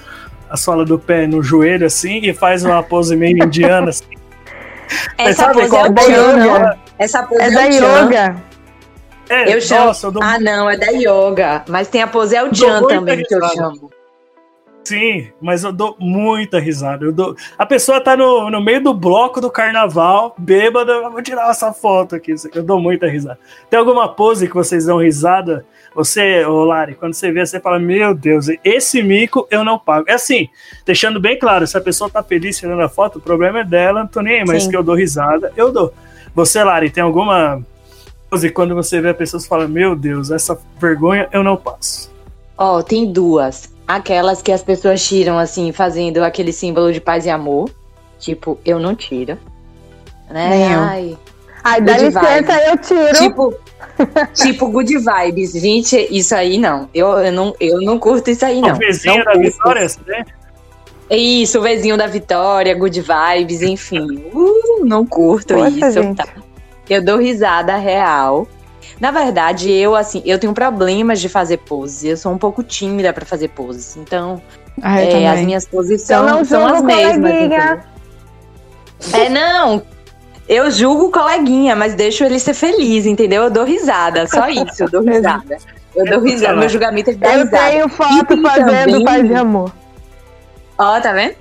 a 0.49 0.57
sola 0.57 0.85
do 0.85 0.99
pé 0.99 1.27
no 1.27 1.43
joelho 1.43 1.87
assim 1.87 2.21
e 2.23 2.33
faz 2.33 2.65
uma 2.65 2.83
pose 2.83 3.15
meio 3.17 3.45
indiana 3.45 3.91
assim. 3.91 4.05
Essa 5.19 5.53
pose 5.53 5.75
é 5.75 6.47
yoga. 6.47 6.86
Essa 6.99 7.23
pose 7.23 7.43
é, 7.43 7.47
é 7.47 7.51
da 7.51 7.65
yoga. 7.65 8.43
É, 9.29 9.55
eu 9.55 9.61
chamo. 9.61 9.87
Nossa, 9.87 10.07
eu 10.07 10.13
dou... 10.13 10.23
Ah, 10.23 10.39
não, 10.39 10.71
é 10.71 10.77
da 10.77 10.87
yoga. 10.87 11.65
Mas 11.69 11.89
tem 11.89 12.03
a 12.03 12.07
pose 12.07 12.37
El 12.37 12.53
Jan 12.53 12.83
também 12.87 13.23
que 13.25 13.35
eu 13.35 13.49
chamo. 13.49 13.91
Sim, 14.87 15.27
mas 15.41 15.65
eu 15.65 15.73
dou 15.73 15.97
muita 15.99 16.61
risada. 16.61 17.05
Eu 17.05 17.13
dou... 17.13 17.35
A 17.59 17.67
pessoa 17.67 18.01
tá 18.01 18.17
no, 18.17 18.49
no 18.49 18.61
meio 18.61 18.81
do 18.81 18.95
bloco 18.95 19.41
do 19.41 19.51
carnaval, 19.51 20.33
bêbada, 20.39 20.93
eu 20.93 21.11
vou 21.11 21.21
tirar 21.21 21.51
essa 21.51 21.73
foto 21.73 22.15
aqui. 22.15 22.33
Eu 22.55 22.63
dou 22.63 22.81
muita 22.81 23.09
risada. 23.09 23.37
Tem 23.69 23.81
alguma 23.81 24.09
pose 24.09 24.47
que 24.47 24.55
vocês 24.55 24.85
dão 24.85 24.99
risada? 24.99 25.67
Você, 25.93 26.45
ô 26.45 26.63
Lari, 26.63 26.95
quando 26.95 27.15
você 27.15 27.33
vê, 27.33 27.45
você 27.45 27.59
fala: 27.59 27.81
Meu 27.81 28.15
Deus, 28.15 28.47
esse 28.63 29.03
mico 29.03 29.49
eu 29.51 29.65
não 29.65 29.77
pago. 29.77 30.05
É 30.09 30.13
assim, 30.13 30.49
deixando 30.85 31.19
bem 31.19 31.37
claro: 31.37 31.67
se 31.67 31.77
a 31.77 31.81
pessoa 31.81 32.09
tá 32.09 32.23
feliz 32.23 32.57
tirando 32.57 32.83
a 32.83 32.89
foto, 32.89 33.19
o 33.19 33.21
problema 33.21 33.61
é 33.61 33.65
dela, 33.65 34.01
não 34.01 34.07
tô 34.07 34.21
nem 34.21 34.39
aí, 34.39 34.45
mas 34.47 34.63
Sim. 34.63 34.71
que 34.71 34.77
eu 34.77 34.85
dou 34.85 34.95
risada, 34.95 35.53
eu 35.57 35.73
dou. 35.73 35.93
Você, 36.33 36.63
Lari, 36.63 36.91
tem 36.91 37.03
alguma 37.03 37.61
e 38.33 38.51
quando 38.51 38.75
você 38.75 39.01
vê 39.01 39.09
a 39.09 39.15
pessoa, 39.15 39.41
você 39.41 39.49
fala: 39.49 39.67
Meu 39.67 39.97
Deus, 39.97 40.31
essa 40.31 40.57
vergonha 40.79 41.29
eu 41.33 41.43
não 41.43 41.57
passo. 41.57 42.09
Ó, 42.57 42.79
oh, 42.79 42.83
tem 42.85 43.11
duas. 43.11 43.75
Aquelas 43.87 44.43
que 44.43 44.51
as 44.51 44.63
pessoas 44.63 45.07
tiram, 45.07 45.39
assim, 45.39 45.73
fazendo 45.73 46.25
aquele 46.25 46.53
símbolo 46.53 46.93
de 46.93 47.01
paz 47.01 47.25
e 47.27 47.31
amor. 47.31 47.71
Tipo, 48.19 48.59
eu 48.65 48.79
não 48.79 48.95
tiro. 48.95 49.39
Né? 50.29 50.49
Nem 50.49 50.75
Ai. 50.75 51.19
Ai, 51.63 51.81
dá 51.81 51.99
licença, 51.99 52.61
eu 52.69 52.79
tiro. 52.79 53.15
Tipo, 53.15 53.55
tipo 54.35 54.69
good 54.69 54.93
vibes. 54.99 55.53
Gente, 55.53 55.97
isso 56.11 56.35
aí 56.35 56.59
não. 56.59 56.89
Eu, 56.95 57.09
eu, 57.19 57.33
não, 57.33 57.55
eu 57.61 57.81
não 57.81 57.99
curto 57.99 58.31
isso 58.31 58.45
aí, 58.45 58.61
não. 58.61 58.73
O 58.73 58.79
vizinho 58.79 59.19
não 59.19 59.25
da 59.25 59.33
curto. 59.33 59.53
Vitória, 59.53 59.91
né? 60.07 60.25
Isso, 61.11 61.61
o 61.61 61.63
vizinho 61.63 61.97
da 61.97 62.07
Vitória, 62.07 62.75
good 62.75 63.01
vibes, 63.01 63.63
enfim. 63.63 64.31
Uh, 64.33 64.85
não 64.85 65.07
curto 65.07 65.55
Poxa, 65.55 65.89
isso. 65.89 66.15
Tá. 66.15 66.27
Eu 66.89 67.05
dou 67.05 67.19
risada 67.19 67.77
real. 67.77 68.47
Na 69.01 69.11
verdade, 69.11 69.71
eu 69.73 69.95
assim, 69.95 70.23
eu 70.25 70.39
tenho 70.39 70.53
problemas 70.55 71.21
de 71.21 71.29
fazer 71.29 71.59
poses. 71.59 72.05
Eu 72.05 72.17
sou 72.17 72.33
um 72.33 72.39
pouco 72.39 72.63
tímida 72.63 73.13
para 73.13 73.25
fazer 73.27 73.49
poses. 73.49 73.97
Então, 73.97 74.41
Ah, 74.83 75.01
É, 75.01 75.27
as 75.29 75.41
minhas 75.41 75.67
poses 75.67 76.03
Então 76.05 76.27
são, 76.27 76.37
não 76.39 76.45
são 76.45 76.67
as 76.67 76.83
mesmas. 76.83 77.33
É, 79.13 79.29
não. 79.29 79.83
Eu 80.49 80.71
julgo 80.71 81.07
o 81.07 81.11
coleguinha, 81.11 81.75
mas 81.75 81.95
deixo 81.95 82.23
ele 82.25 82.39
ser 82.39 82.55
feliz, 82.55 83.05
entendeu? 83.05 83.43
Eu 83.45 83.51
dou 83.51 83.65
risada, 83.65 84.27
só 84.29 84.49
isso, 84.49 84.85
eu 84.85 84.91
dou 84.91 85.03
risada. 85.09 85.57
Eu 85.95 86.05
dou 86.05 86.21
risada, 86.21 86.57
meu 86.57 86.69
julgamento 86.69 87.11
é 87.11 87.15
de 87.15 87.25
Eu 87.25 87.45
risada. 87.45 87.71
tenho 87.71 87.89
foto 87.89 88.43
fazendo 88.43 88.71
também- 88.93 89.05
paz 89.05 89.27
de 89.27 89.35
amor. 89.35 89.73
Ó, 90.79 91.01
tá 91.01 91.13
vendo? 91.13 91.35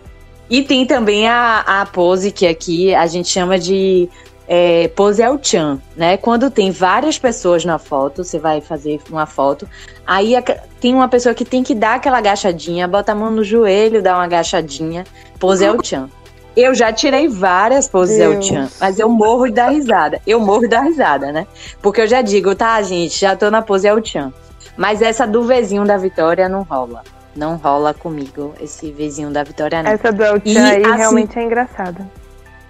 E 0.49 0.61
tem 0.63 0.85
também 0.85 1.27
a, 1.27 1.59
a 1.81 1.85
pose 1.85 2.31
que 2.31 2.47
aqui 2.47 2.95
a 2.95 3.05
gente 3.05 3.27
chama 3.29 3.59
de 3.59 4.07
é, 4.47 4.87
pose 4.89 5.21
El 5.21 5.39
Chan, 5.41 5.79
né? 5.95 6.17
Quando 6.17 6.51
tem 6.51 6.71
várias 6.71 7.17
pessoas 7.17 7.65
na 7.65 7.77
foto, 7.77 8.23
você 8.23 8.37
vai 8.37 8.61
fazer 8.61 9.01
uma 9.09 9.25
foto, 9.25 9.67
aí 10.05 10.33
tem 10.79 10.93
uma 10.93 11.07
pessoa 11.07 11.33
que 11.33 11.45
tem 11.45 11.63
que 11.63 11.73
dar 11.73 11.95
aquela 11.95 12.19
agachadinha, 12.19 12.87
bota 12.87 13.11
a 13.11 13.15
mão 13.15 13.31
no 13.31 13.43
joelho, 13.43 14.01
dá 14.01 14.15
uma 14.15 14.25
agachadinha, 14.25 15.03
pose 15.39 15.65
El 15.65 15.83
Chan. 15.83 16.09
Eu 16.55 16.73
já 16.73 16.93
tirei 16.93 17.27
várias 17.27 17.87
poses 17.87 18.17
Deus. 18.17 18.45
Chan, 18.45 18.69
mas 18.79 18.97
eu 18.97 19.09
morro 19.09 19.47
de 19.47 19.53
dar 19.53 19.69
risada. 19.71 20.21
Eu 20.25 20.39
morro 20.39 20.61
de 20.61 20.69
dar 20.69 20.83
risada, 20.83 21.31
né? 21.31 21.45
Porque 21.81 21.99
eu 21.99 22.07
já 22.07 22.21
digo, 22.21 22.55
tá, 22.55 22.81
gente, 22.81 23.19
já 23.19 23.35
tô 23.35 23.51
na 23.51 23.61
pose 23.61 23.87
El 23.87 24.03
Chan. 24.03 24.31
Mas 24.77 25.01
essa 25.01 25.27
do 25.27 25.43
Vzinho 25.43 25.83
da 25.83 25.97
Vitória 25.97 26.47
não 26.47 26.63
rola. 26.63 27.03
Não 27.35 27.57
rola 27.57 27.93
comigo 27.93 28.53
esse 28.61 28.89
vizinho 28.91 29.29
da 29.31 29.43
Vitória, 29.43 29.83
não. 29.83 29.91
Essa 29.91 30.13
do 30.13 30.23
El 30.23 30.37
E, 30.45 30.53
Chan 30.53 30.65
aí 30.65 30.85
assim, 30.85 30.97
realmente 30.97 31.37
é 31.37 31.43
engraçada. 31.43 32.09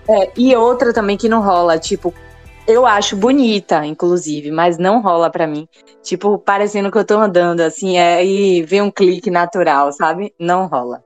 É, 0.08 0.32
e 0.38 0.56
outra 0.56 0.94
também 0.94 1.18
que 1.18 1.28
não 1.30 1.42
rola, 1.42 1.80
tipo, 1.80 2.14
eu 2.68 2.86
acho 2.86 3.16
bonita, 3.16 3.86
inclusive, 3.86 4.52
mas 4.52 4.78
não 4.78 5.02
rola 5.02 5.30
pra 5.30 5.48
mim. 5.48 5.68
Tipo, 6.04 6.38
parecendo 6.38 6.92
que 6.92 6.98
eu 6.98 7.06
tô 7.06 7.18
andando, 7.18 7.62
assim, 7.62 7.98
é, 7.98 8.24
e 8.26 8.64
vem 8.64 8.82
um 8.82 8.92
clique 8.92 9.30
natural, 9.32 9.92
sabe? 9.92 10.34
Não 10.40 10.68
rola. 10.68 11.04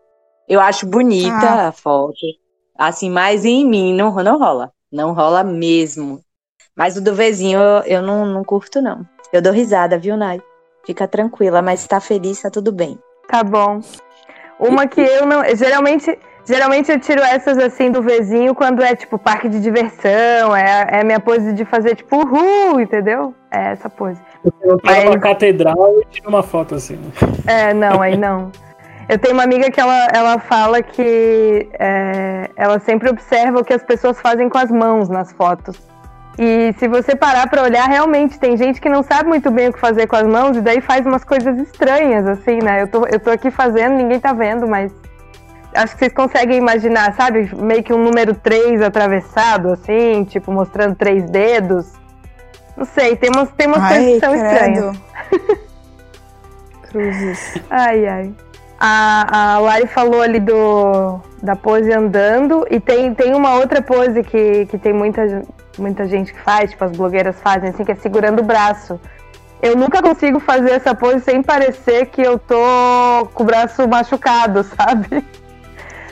Eu 0.47 0.59
acho 0.59 0.85
bonita 0.85 1.47
Ah. 1.47 1.67
a 1.67 1.71
foto, 1.71 2.17
assim, 2.77 3.09
mas 3.09 3.45
em 3.45 3.65
mim 3.65 3.93
não, 3.93 4.13
não 4.15 4.37
rola. 4.39 4.71
Não 4.91 5.13
rola 5.13 5.43
mesmo. 5.43 6.19
Mas 6.75 6.97
o 6.97 7.01
do 7.01 7.13
Vzinho 7.13 7.59
eu, 7.59 7.83
eu 7.83 8.01
não, 8.01 8.25
não 8.25 8.43
curto, 8.43 8.81
não. 8.81 9.05
Eu 9.31 9.41
dou 9.41 9.53
risada, 9.53 9.97
viu, 9.97 10.17
Nai? 10.17 10.41
Fica 10.85 11.07
tranquila, 11.07 11.61
mas 11.61 11.81
se 11.81 11.87
tá 11.87 11.99
feliz, 11.99 12.41
tá 12.41 12.49
tudo 12.49 12.71
bem. 12.71 12.97
Tá 13.27 13.43
bom. 13.43 13.79
Uma 14.59 14.87
que 14.87 14.99
eu 15.01 15.25
não. 15.25 15.43
Geralmente, 15.55 16.17
geralmente 16.49 16.91
eu 16.91 16.99
tiro 16.99 17.21
essas 17.21 17.59
assim 17.59 17.91
do 17.91 18.01
vizinho 18.01 18.55
quando 18.55 18.81
é 18.81 18.95
tipo 18.95 19.19
parque 19.19 19.47
de 19.47 19.61
diversão. 19.61 20.55
É, 20.55 20.87
é 20.89 21.01
a 21.01 21.03
minha 21.03 21.19
pose 21.19 21.53
de 21.53 21.63
fazer 21.63 21.95
tipo 21.95 22.17
uhul, 22.17 22.81
entendeu? 22.81 23.35
É 23.51 23.71
essa 23.71 23.89
pose. 23.89 24.19
Eu 24.63 24.79
Mas- 24.83 25.05
uma 25.05 25.19
catedral 25.19 25.75
e 26.01 26.05
tiro 26.05 26.27
uma 26.29 26.41
foto 26.41 26.75
assim. 26.75 26.95
né? 26.95 27.11
É, 27.45 27.73
não, 27.73 28.01
aí 28.01 28.17
não. 28.17 28.51
Eu 29.07 29.17
tenho 29.17 29.33
uma 29.33 29.43
amiga 29.43 29.71
que 29.71 29.79
ela, 29.79 30.07
ela 30.13 30.39
fala 30.39 30.81
que 30.83 31.69
é, 31.79 32.49
ela 32.55 32.79
sempre 32.79 33.09
observa 33.09 33.59
o 33.59 33.63
que 33.63 33.73
as 33.73 33.83
pessoas 33.83 34.19
fazem 34.19 34.49
com 34.49 34.57
as 34.57 34.69
mãos 34.71 35.07
nas 35.09 35.31
fotos. 35.33 35.79
E 36.37 36.73
se 36.77 36.87
você 36.87 37.15
parar 37.15 37.49
pra 37.49 37.63
olhar, 37.63 37.87
realmente 37.87 38.39
tem 38.39 38.55
gente 38.55 38.79
que 38.79 38.87
não 38.87 39.03
sabe 39.03 39.27
muito 39.27 39.51
bem 39.51 39.69
o 39.69 39.73
que 39.73 39.79
fazer 39.79 40.07
com 40.07 40.15
as 40.15 40.27
mãos 40.27 40.55
e 40.57 40.61
daí 40.61 40.79
faz 40.79 41.05
umas 41.05 41.23
coisas 41.23 41.57
estranhas, 41.59 42.25
assim, 42.27 42.59
né? 42.63 42.83
Eu 42.83 42.87
tô, 42.87 43.05
eu 43.07 43.19
tô 43.19 43.29
aqui 43.29 43.51
fazendo, 43.51 43.95
ninguém 43.95 44.19
tá 44.19 44.31
vendo, 44.31 44.67
mas 44.67 44.91
acho 45.73 45.93
que 45.93 45.99
vocês 45.99 46.13
conseguem 46.13 46.57
imaginar, 46.57 47.13
sabe? 47.13 47.49
Meio 47.55 47.83
que 47.83 47.93
um 47.93 48.03
número 48.03 48.33
3 48.35 48.81
atravessado, 48.81 49.69
assim, 49.69 50.23
tipo, 50.23 50.51
mostrando 50.51 50.95
três 50.95 51.29
dedos. 51.29 51.93
Não 52.75 52.85
sei, 52.85 53.15
tem 53.15 53.29
umas, 53.29 53.51
tem 53.51 53.67
umas 53.67 53.87
coisas 53.87 54.13
que 54.13 54.19
são 54.19 54.35
estranhas. 54.35 54.97
credo. 55.29 55.59
Cruzes. 56.89 57.55
Ai, 57.69 58.07
ai. 58.07 58.33
A, 58.79 59.55
a 59.55 59.59
Lari 59.59 59.87
falou 59.87 60.21
ali 60.21 60.39
do, 60.39 61.19
da 61.43 61.53
pose 61.53 61.91
andando 61.91 62.65
e 62.71 62.79
tem, 62.79 63.13
tem 63.13 63.35
uma 63.35 63.55
outra 63.55 63.81
pose 63.81 64.23
que, 64.23 64.65
que 64.67 64.77
tem 64.77 64.93
muita, 64.93 65.43
muita 65.77 66.07
gente 66.07 66.33
que 66.33 66.39
faz, 66.39 66.71
tipo 66.71 66.85
as 66.85 66.93
blogueiras 66.93 67.35
fazem, 67.41 67.71
assim, 67.71 67.83
que 67.83 67.91
é 67.91 67.95
segurando 67.95 68.39
o 68.39 68.43
braço. 68.43 68.99
Eu 69.61 69.75
nunca 69.75 70.01
consigo 70.01 70.39
fazer 70.39 70.71
essa 70.71 70.95
pose 70.95 71.19
sem 71.19 71.43
parecer 71.43 72.05
que 72.05 72.21
eu 72.21 72.39
tô 72.39 73.27
com 73.33 73.43
o 73.43 73.45
braço 73.45 73.85
machucado, 73.85 74.63
sabe? 74.75 75.25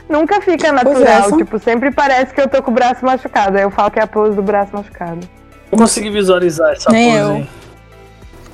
Nunca 0.09 0.39
fica 0.41 0.71
natural, 0.71 1.03
essa. 1.05 1.35
tipo, 1.35 1.59
sempre 1.59 1.91
parece 1.91 2.33
que 2.33 2.39
eu 2.41 2.47
tô 2.47 2.61
com 2.63 2.71
o 2.71 2.73
braço 2.73 3.03
machucado. 3.05 3.57
Aí 3.57 3.63
eu 3.63 3.71
falo 3.71 3.91
que 3.91 3.99
é 3.99 4.03
a 4.03 4.07
pose 4.07 4.35
do 4.35 4.41
braço 4.41 4.71
machucado. 4.73 5.19
Eu 5.71 5.77
consegui 5.77 6.09
visualizar 6.09 6.71
essa 6.71 6.89
Nem 6.91 7.11
pose 7.11 7.19
eu. 7.21 7.29
aí. 7.35 7.49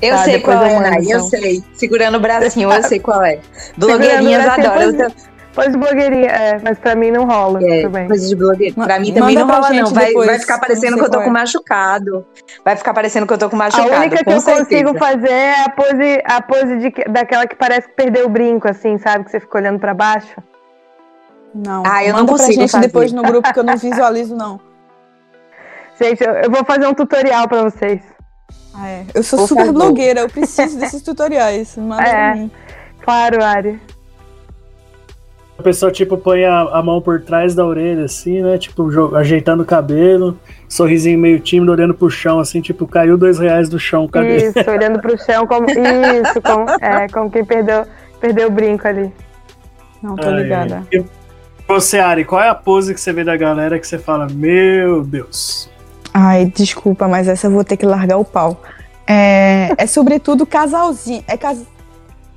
Eu 0.02 0.16
Tá, 0.16 0.24
sei 0.24 0.32
depois 0.38 0.58
qual 0.58 0.68
eu 0.68 0.76
é, 0.76 0.80
Nai, 0.90 0.98
eu 0.98 1.02
então. 1.02 1.20
sei. 1.28 1.62
Segurando 1.74 2.16
o 2.16 2.20
bracinho, 2.20 2.70
eu 2.70 2.82
sei 2.82 2.98
qual 2.98 3.22
é. 3.24 3.38
Blogueirinhas 3.78 4.46
adoram. 4.46 4.92
pose- 4.92 5.14
Pose 5.54 5.76
blogueirinha, 5.78 6.26
é, 6.30 6.58
mas 6.64 6.76
pra 6.80 6.96
mim 6.96 7.12
não 7.12 7.26
rola. 7.26 7.60
É, 7.62 7.88
coisa 8.08 8.28
de 8.28 8.34
blogueiro. 8.34 8.74
Ma- 8.76 8.86
Pra 8.86 8.98
mim 8.98 9.10
manda 9.10 9.20
também 9.20 9.36
não 9.36 9.46
rola, 9.46 9.70
não. 9.70 9.86
Vai, 9.92 10.12
vai 10.12 10.38
ficar 10.40 10.58
parecendo 10.58 10.96
não 10.96 10.98
que 10.98 11.04
eu 11.04 11.10
tô 11.10 11.18
qual 11.18 11.22
com 11.22 11.30
é. 11.30 11.32
machucado. 11.32 12.26
Vai 12.64 12.74
ficar 12.76 12.92
parecendo 12.92 13.24
que 13.24 13.32
eu 13.34 13.38
tô 13.38 13.48
com 13.48 13.54
A 13.54 13.58
machucado. 13.60 13.88
única 13.92 14.24
que 14.24 14.30
eu 14.32 14.40
certeza. 14.40 14.64
consigo 14.64 14.98
fazer 14.98 15.30
é 15.30 15.60
a 15.64 15.68
pose, 15.70 16.22
a 16.24 16.42
pose 16.42 16.76
de, 16.78 16.90
que- 16.90 17.04
daquela 17.08 17.46
que 17.46 17.54
parece 17.54 17.86
que 17.86 17.94
perdeu 17.94 18.26
o 18.26 18.28
brinco, 18.28 18.68
assim, 18.68 18.98
sabe? 18.98 19.26
Que 19.26 19.30
você 19.30 19.38
fica 19.38 19.56
olhando 19.58 19.78
pra 19.78 19.94
baixo. 19.94 20.34
Não. 21.54 21.82
Ah, 21.86 22.02
eu 22.04 22.12
não 22.12 22.20
Manda 22.20 22.32
pra 22.32 22.38
consigo 22.38 22.60
gente 22.60 22.70
fazer. 22.72 22.86
depois 22.86 23.12
no 23.12 23.22
grupo 23.22 23.52
que 23.52 23.58
eu 23.58 23.64
não 23.64 23.76
visualizo, 23.78 24.34
não. 24.34 24.60
Gente, 26.00 26.22
eu, 26.24 26.32
eu 26.34 26.50
vou 26.50 26.64
fazer 26.64 26.86
um 26.86 26.94
tutorial 26.94 27.46
pra 27.48 27.62
vocês. 27.62 28.00
Ah, 28.74 28.88
é. 28.88 29.04
Eu 29.14 29.22
sou 29.22 29.38
Por 29.40 29.48
super 29.48 29.66
favor. 29.66 29.80
blogueira, 29.84 30.20
eu 30.22 30.28
preciso 30.28 30.76
desses 30.80 31.00
tutoriais. 31.02 31.76
Manda 31.76 32.02
É. 32.02 32.10
pra 32.32 32.34
mim. 32.36 32.50
Claro, 33.02 33.44
Ari. 33.44 33.80
A 35.56 35.62
pessoa, 35.62 35.92
tipo, 35.92 36.16
põe 36.18 36.44
a, 36.44 36.62
a 36.62 36.82
mão 36.82 37.00
por 37.00 37.20
trás 37.22 37.54
da 37.54 37.64
orelha, 37.64 38.06
assim, 38.06 38.42
né? 38.42 38.58
Tipo, 38.58 39.14
ajeitando 39.14 39.62
o 39.62 39.66
cabelo, 39.66 40.36
sorrisinho 40.68 41.16
meio 41.16 41.38
tímido, 41.38 41.70
olhando 41.70 41.94
pro 41.94 42.10
chão, 42.10 42.40
assim, 42.40 42.60
tipo, 42.60 42.88
caiu 42.88 43.16
dois 43.16 43.38
reais 43.38 43.68
do 43.68 43.78
chão, 43.78 44.08
cadê? 44.08 44.48
Isso, 44.48 44.68
olhando 44.68 45.00
pro 45.00 45.16
chão 45.16 45.46
como. 45.46 45.66
Isso, 45.70 46.42
como, 46.42 46.66
é, 46.80 47.06
como 47.08 47.30
quem 47.30 47.44
perdeu, 47.44 47.86
perdeu 48.20 48.48
o 48.48 48.50
brinco 48.50 48.88
ali. 48.88 49.12
Não, 50.02 50.16
tô 50.16 50.26
Ai, 50.28 50.42
ligada. 50.42 50.82
ai. 50.92 51.04
Você, 51.66 51.98
Ari, 51.98 52.24
qual 52.24 52.42
é 52.42 52.48
a 52.48 52.54
pose 52.54 52.92
que 52.92 53.00
você 53.00 53.12
vê 53.12 53.24
da 53.24 53.36
galera 53.36 53.78
que 53.78 53.86
você 53.86 53.98
fala, 53.98 54.26
meu 54.30 55.02
Deus? 55.02 55.70
Ai, 56.12 56.46
desculpa, 56.46 57.08
mas 57.08 57.26
essa 57.26 57.46
eu 57.46 57.50
vou 57.50 57.64
ter 57.64 57.76
que 57.76 57.86
largar 57.86 58.18
o 58.18 58.24
pau. 58.24 58.60
É, 59.06 59.72
é 59.76 59.86
sobretudo 59.86 60.46
casalzinho. 60.46 61.24
É 61.26 61.36
cas- 61.36 61.64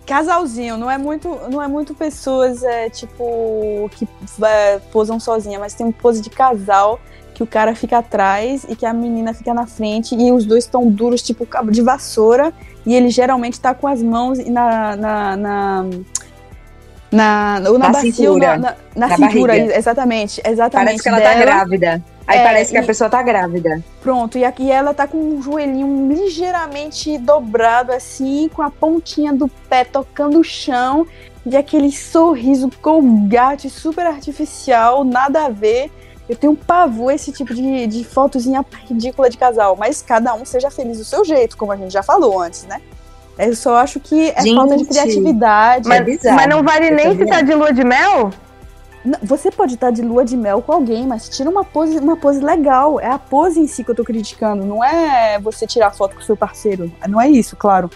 casalzinho, 0.06 0.78
não 0.78 0.90
é 0.90 0.98
muito, 0.98 1.38
não 1.52 1.62
é 1.62 1.68
muito 1.68 1.94
pessoas 1.94 2.64
é, 2.64 2.90
tipo 2.90 3.90
que 3.92 4.08
é, 4.44 4.80
posam 4.92 5.20
sozinha, 5.20 5.60
mas 5.60 5.74
tem 5.74 5.86
um 5.86 5.92
pose 5.92 6.22
de 6.22 6.30
casal 6.30 7.00
que 7.34 7.44
o 7.44 7.48
cara 7.48 7.76
fica 7.76 8.00
atrás 8.00 8.66
e 8.68 8.76
que 8.76 8.86
a 8.86 8.94
menina 8.94 9.32
fica 9.34 9.54
na 9.54 9.68
frente 9.68 10.16
e 10.16 10.32
os 10.32 10.44
dois 10.46 10.64
estão 10.64 10.90
duros, 10.90 11.22
tipo 11.22 11.46
cabo 11.46 11.70
de 11.70 11.84
vassoura, 11.84 12.52
e 12.84 12.96
ele 12.96 13.10
geralmente 13.10 13.60
tá 13.60 13.76
com 13.76 13.88
as 13.88 14.02
mãos 14.02 14.40
na. 14.48 14.96
na, 14.96 15.38
na 15.38 15.86
na, 17.12 17.62
ou 17.68 17.74
na, 17.78 17.88
Na 17.88 17.90
bacia 17.94 18.10
ou 18.10 18.14
cintura. 18.36 18.58
na, 18.58 18.58
na, 18.58 18.76
na 18.96 19.08
Na 19.08 19.16
cintura, 19.16 19.54
barriga. 19.54 19.78
exatamente, 19.78 20.42
exatamente. 20.46 20.86
Parece 20.86 21.04
que 21.04 21.10
ela 21.10 21.22
tá 21.22 21.30
dela. 21.34 21.42
grávida. 21.42 22.04
Aí 22.28 22.40
É, 22.40 22.44
parece 22.44 22.72
que 22.72 22.78
a 22.78 22.84
e- 22.84 22.86
pessoa 22.86 23.10
tá 23.10 23.24
grávida. 23.24 23.82
Pronto, 24.02 24.38
e 24.38 24.44
aqui 24.44 24.70
ela 24.70 24.94
tá 24.94 25.08
com 25.08 25.18
um 25.18 25.42
joelhinho 25.42 26.12
ligeiramente 26.14 27.18
dobrado 27.18 27.92
assim, 27.94 28.50
com 28.54 28.62
a 28.62 28.70
pontinha 28.70 29.32
do 29.34 29.48
pé 29.70 29.86
tocando 29.86 30.40
o 30.40 30.44
chão, 30.44 31.08
e 31.46 31.56
aquele 31.56 31.90
sorriso 31.92 32.70
colgate 32.82 33.70
super 33.70 34.06
artificial, 34.06 35.04
nada 35.06 35.46
a 35.46 35.50
ver. 35.50 35.90
Eu 36.28 36.36
tenho 36.36 36.52
um 36.52 36.56
pavor 36.58 37.14
esse 37.14 37.32
tipo 37.32 37.54
de, 37.54 37.88
de 37.88 38.04
fotozinha 38.04 38.66
ridícula 38.90 39.30
de 39.30 39.38
casal, 39.38 39.78
mas 39.78 40.02
cada 40.02 40.34
um 40.34 40.44
seja 40.44 40.70
feliz 40.70 40.98
do 40.98 41.06
seu 41.06 41.24
jeito, 41.24 41.56
como 41.56 41.72
a 41.72 41.78
gente 41.78 41.94
já 41.94 42.04
falou 42.04 42.42
antes, 42.42 42.64
né? 42.66 42.82
Eu 43.38 43.56
só 43.56 43.78
acho 43.78 44.00
que 44.00 44.32
é 44.32 44.42
Gente, 44.42 44.56
falta 44.56 44.78
de 44.78 44.86
criatividade. 44.86 45.88
Mas, 45.88 46.06
bizarro. 46.06 46.36
mas 46.36 46.50
não 46.50 46.64
vale 46.64 46.92
nem 46.92 47.16
se 47.16 47.26
tá 47.26 47.42
de 47.42 47.54
lua 47.54 47.72
de 47.72 47.84
mel? 47.84 48.32
Você 49.24 49.52
pode 49.52 49.76
estar 49.76 49.92
de 49.92 50.02
lua 50.02 50.26
de 50.26 50.36
mel 50.36 50.62
com 50.62 50.74
alguém, 50.74 51.06
mas 51.06 51.30
tira 51.30 51.50
uma 51.50 51.64
pose, 51.64 51.98
uma 52.00 52.18
pose 52.18 52.40
legal. 52.40 53.00
É 53.00 53.08
a 53.08 53.20
pose 53.20 53.60
em 53.60 53.68
si 53.68 53.84
que 53.84 53.92
eu 53.92 53.96
tô 53.96 54.04
criticando. 54.04 54.66
Não 54.66 54.84
é 54.84 55.40
você 55.40 55.66
tirar 55.68 55.92
foto 55.92 56.16
com 56.16 56.22
seu 56.22 56.36
parceiro. 56.36 56.92
Não 57.08 57.22
é 57.22 57.30
isso, 57.30 57.56
claro. 57.56 57.90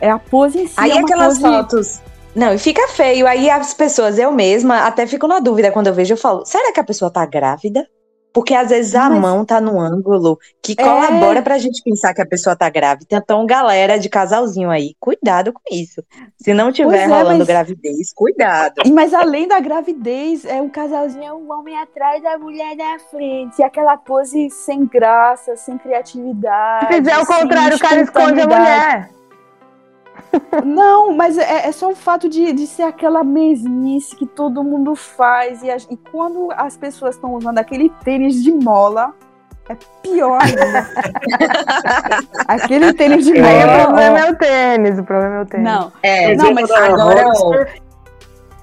É 0.00 0.10
a 0.10 0.18
pose 0.18 0.62
em 0.62 0.66
si. 0.66 0.74
Aí 0.76 0.90
é 0.90 0.98
aquelas 0.98 1.38
pose... 1.38 1.40
fotos. 1.40 2.00
Não, 2.34 2.52
e 2.52 2.58
fica 2.58 2.88
feio. 2.88 3.26
Aí 3.26 3.48
as 3.48 3.72
pessoas, 3.72 4.18
eu 4.18 4.32
mesma, 4.32 4.86
até 4.86 5.06
fico 5.06 5.26
na 5.26 5.38
dúvida 5.38 5.70
quando 5.70 5.86
eu 5.86 5.94
vejo, 5.94 6.14
eu 6.14 6.18
falo, 6.18 6.44
será 6.44 6.72
que 6.72 6.80
a 6.80 6.84
pessoa 6.84 7.10
tá 7.10 7.24
grávida? 7.24 7.86
Porque 8.32 8.54
às 8.54 8.70
vezes 8.70 8.94
a 8.94 9.10
Mas- 9.10 9.20
mão 9.20 9.44
tá 9.44 9.60
no 9.60 9.78
ângulo 9.78 10.38
que 10.62 10.72
É. 10.72 10.82
colabora 10.82 11.42
pra 11.42 11.58
gente 11.58 11.82
pensar 11.82 12.14
que 12.14 12.22
a 12.22 12.26
pessoa 12.26 12.56
tá 12.56 12.70
grávida. 12.70 13.06
Então, 13.12 13.44
galera 13.44 13.98
de 13.98 14.08
casalzinho 14.08 14.70
aí, 14.70 14.94
cuidado 14.98 15.52
com 15.52 15.60
isso. 15.70 16.02
Se 16.40 16.54
não 16.54 16.72
tiver 16.72 16.88
Pois 16.88 17.00
é, 17.02 17.06
rolando 17.06 17.38
mas- 17.40 17.46
gravidez, 17.48 18.12
cuidado. 18.14 18.74
Mas 18.92 19.12
além 19.12 19.46
da 19.46 19.60
gravidez, 19.60 20.44
é 20.44 20.60
um 20.62 20.68
casalzinho, 20.68 21.24
é 21.24 21.32
um 21.32 21.52
homem 21.52 21.76
atrás 21.78 22.22
da 22.22 22.38
mulher 22.38 22.74
na 22.76 22.98
frente. 23.10 23.58
E 23.58 23.64
aquela 23.64 23.96
pose 23.96 24.48
sem 24.50 24.86
graça, 24.86 25.56
sem 25.56 25.76
criatividade. 25.78 26.86
Se 26.86 26.92
fizer 27.00 27.18
o 27.18 27.24
sem 27.26 27.36
contrário, 27.36 27.76
o 27.76 27.80
cara 27.80 28.00
esconde 28.00 28.40
a 28.40 28.46
mulher. 28.46 29.10
Não, 30.64 31.14
mas 31.14 31.36
é, 31.36 31.66
é 31.68 31.72
só 31.72 31.90
o 31.90 31.94
fato 31.94 32.28
de, 32.28 32.52
de 32.52 32.66
ser 32.66 32.82
aquela 32.84 33.22
mesmice 33.22 34.16
que 34.16 34.26
todo 34.26 34.64
mundo 34.64 34.94
faz. 34.94 35.62
E, 35.62 35.70
a- 35.70 35.76
e 35.90 35.96
quando 36.10 36.48
as 36.56 36.76
pessoas 36.76 37.14
estão 37.16 37.34
usando 37.34 37.58
aquele 37.58 37.90
tênis 38.04 38.42
de 38.42 38.50
mola, 38.52 39.12
é 39.68 39.76
pior 40.02 40.38
ainda. 40.42 40.88
aquele 42.48 42.92
tênis 42.94 43.24
de 43.24 43.32
o 43.32 43.42
mola. 43.42 43.84
problema 43.84 44.14
ó. 44.14 44.18
é 44.18 44.30
o 44.30 44.36
tênis, 44.36 44.98
o 44.98 45.04
problema 45.04 45.36
é 45.36 45.42
o 45.42 45.46
tênis. 45.46 45.64
Não, 45.66 45.92
É, 46.02 46.34
Não, 46.34 46.52
mas 46.54 46.70
agora, 46.70 47.24
ó, 47.28 47.64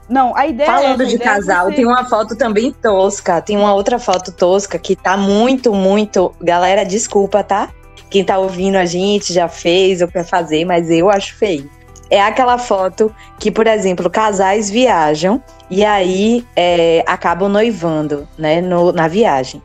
não, 0.09 0.35
a 0.35 0.47
ideia 0.47 0.67
é 0.67 0.71
falando 0.71 1.01
essa, 1.01 1.03
a 1.03 1.05
de 1.05 1.15
ideia 1.15 1.29
é 1.29 1.33
casal, 1.35 1.65
você- 1.67 1.75
tem 1.75 1.85
uma 1.85 2.03
foto 2.05 2.35
também 2.35 2.71
tosca. 2.73 3.41
Tem 3.41 3.55
uma 3.55 3.73
outra 3.75 3.99
foto 3.99 4.31
tosca 4.31 4.79
que 4.79 4.95
tá 4.95 5.15
muito, 5.15 5.71
muito. 5.71 6.33
Galera, 6.41 6.83
desculpa, 6.83 7.43
tá? 7.43 7.69
Quem 8.09 8.23
tá 8.23 8.37
ouvindo 8.37 8.75
a 8.75 8.85
gente 8.85 9.31
já 9.33 9.47
fez 9.47 10.01
ou 10.01 10.07
quer 10.07 10.25
fazer, 10.25 10.65
mas 10.65 10.89
eu 10.89 11.09
acho 11.09 11.35
feio. 11.35 11.69
É 12.09 12.19
aquela 12.21 12.57
foto 12.57 13.13
que, 13.39 13.51
por 13.51 13.67
exemplo, 13.67 14.09
casais 14.09 14.69
viajam 14.69 15.43
e 15.69 15.85
aí 15.85 16.43
é, 16.55 17.03
acabam 17.05 17.47
noivando, 17.47 18.27
né, 18.37 18.61
no- 18.61 18.91
na 18.91 19.07
viagem. 19.07 19.61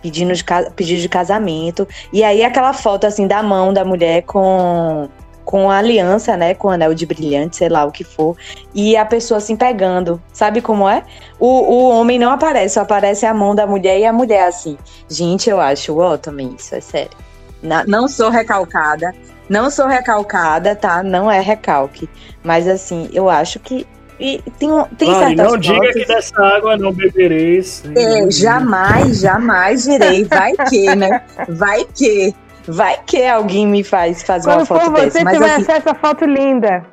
Pedindo 0.00 0.32
de, 0.32 0.44
pedido 0.76 1.00
de 1.02 1.08
casamento. 1.08 1.86
E 2.12 2.22
aí 2.22 2.44
aquela 2.44 2.72
foto, 2.72 3.06
assim, 3.06 3.26
da 3.26 3.42
mão 3.42 3.72
da 3.72 3.84
mulher 3.84 4.22
com, 4.22 5.08
com 5.44 5.68
a 5.68 5.78
aliança, 5.78 6.36
né, 6.36 6.54
com 6.54 6.68
o 6.68 6.70
anel 6.70 6.94
de 6.94 7.04
brilhante, 7.04 7.56
sei 7.56 7.68
lá 7.68 7.84
o 7.84 7.90
que 7.90 8.04
for. 8.04 8.36
E 8.72 8.96
a 8.96 9.04
pessoa, 9.04 9.38
assim, 9.38 9.56
pegando. 9.56 10.22
Sabe 10.32 10.62
como 10.62 10.88
é? 10.88 11.02
O, 11.40 11.46
o 11.48 11.88
homem 11.90 12.20
não 12.20 12.30
aparece, 12.30 12.74
só 12.74 12.82
aparece 12.82 13.26
a 13.26 13.34
mão 13.34 13.52
da 13.52 13.66
mulher 13.66 13.98
e 13.98 14.06
a 14.06 14.12
mulher, 14.12 14.46
assim. 14.46 14.78
Gente, 15.08 15.50
eu 15.50 15.60
acho 15.60 15.98
ó 15.98 16.16
também 16.16 16.54
isso, 16.56 16.72
é 16.74 16.80
sério. 16.80 17.10
Na- 17.62 17.84
não 17.86 18.08
sou 18.08 18.30
recalcada. 18.30 19.12
Não 19.48 19.70
sou 19.70 19.86
recalcada, 19.86 20.74
tá? 20.76 21.02
Não 21.02 21.30
é 21.30 21.40
recalque. 21.40 22.08
Mas 22.44 22.68
assim, 22.68 23.08
eu 23.12 23.28
acho 23.28 23.58
que. 23.58 23.86
E 24.18 24.42
tem, 24.58 24.70
um- 24.70 24.84
tem 24.84 25.10
Mari, 25.10 25.36
certas 25.36 25.46
não 25.52 25.58
diga 25.58 25.76
fotos- 25.76 25.92
que 25.94 26.04
dessa 26.06 26.40
água 26.42 26.76
não 26.76 26.92
bebereis. 26.92 27.82
É, 27.96 28.30
jamais, 28.30 29.20
jamais 29.20 29.84
direi. 29.84 30.24
Vai 30.24 30.52
que, 30.68 30.94
né? 30.94 31.22
Vai 31.48 31.84
que. 31.86 32.34
Vai 32.68 32.98
que 33.04 33.24
alguém 33.24 33.66
me 33.66 33.82
faz 33.82 34.22
fazer 34.22 34.48
uma 34.50 34.56
Quando 34.58 34.66
for 34.66 34.78
foto 34.80 34.90
você, 34.92 35.04
dessa. 35.06 35.18
você 35.18 35.24
Mas 35.24 35.38
vai 35.38 35.50
assim, 35.50 35.62
achar 35.62 35.76
essa 35.78 35.94
foto 35.94 36.24
linda. 36.26 36.84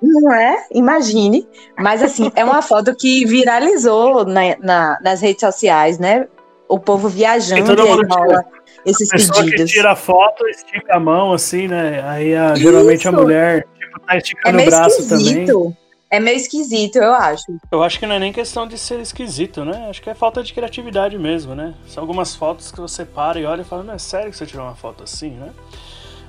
não 0.00 0.32
é? 0.32 0.64
Imagine. 0.72 1.46
Mas 1.78 2.02
assim, 2.02 2.30
é 2.36 2.44
uma 2.44 2.62
foto 2.62 2.94
que 2.94 3.24
viralizou 3.26 4.24
na- 4.24 4.56
na- 4.60 4.98
nas 5.02 5.20
redes 5.20 5.40
sociais, 5.40 5.98
né? 5.98 6.26
O 6.68 6.78
povo 6.78 7.08
viajando 7.08 7.60
E 7.62 7.64
todo 7.64 7.84
e 7.84 7.88
aí 7.88 7.96
mundo 7.96 8.06
rola 8.14 8.44
esses 8.86 9.08
A 9.10 9.16
pessoa 9.16 9.44
que 9.44 9.50
pedidos. 9.50 9.70
tira 9.72 9.92
a 9.92 9.96
foto, 9.96 10.46
estica 10.48 10.96
a 10.96 11.00
mão, 11.00 11.32
assim, 11.32 11.68
né? 11.68 12.02
Aí 12.06 12.34
a- 12.34 12.54
geralmente 12.54 13.06
a 13.08 13.12
mulher 13.12 13.66
tipo, 13.78 14.00
tá 14.00 14.14
É 14.14 14.18
esticando 14.18 14.54
o 14.54 14.56
meio 14.56 14.70
braço 14.70 15.08
também. 15.08 15.26
esquisito. 15.26 15.76
É 16.10 16.20
meio 16.20 16.36
esquisito, 16.36 16.96
eu 16.96 17.12
acho. 17.12 17.44
Eu 17.72 17.82
acho 17.82 17.98
que 17.98 18.06
não 18.06 18.14
é 18.14 18.18
nem 18.20 18.32
questão 18.32 18.68
de 18.68 18.78
ser 18.78 19.00
esquisito, 19.00 19.64
né? 19.64 19.86
Acho 19.90 20.00
que 20.00 20.08
é 20.08 20.14
falta 20.14 20.42
de 20.44 20.52
criatividade 20.54 21.18
mesmo, 21.18 21.54
né? 21.56 21.74
São 21.88 22.02
algumas 22.02 22.36
fotos 22.36 22.70
que 22.70 22.80
você 22.80 23.04
para 23.04 23.40
e 23.40 23.44
olha 23.44 23.62
e 23.62 23.64
fala, 23.64 23.82
não 23.82 23.94
é 23.94 23.98
sério 23.98 24.30
que 24.30 24.36
você 24.36 24.46
tirou 24.46 24.64
uma 24.64 24.76
foto 24.76 25.02
assim, 25.02 25.30
né? 25.30 25.48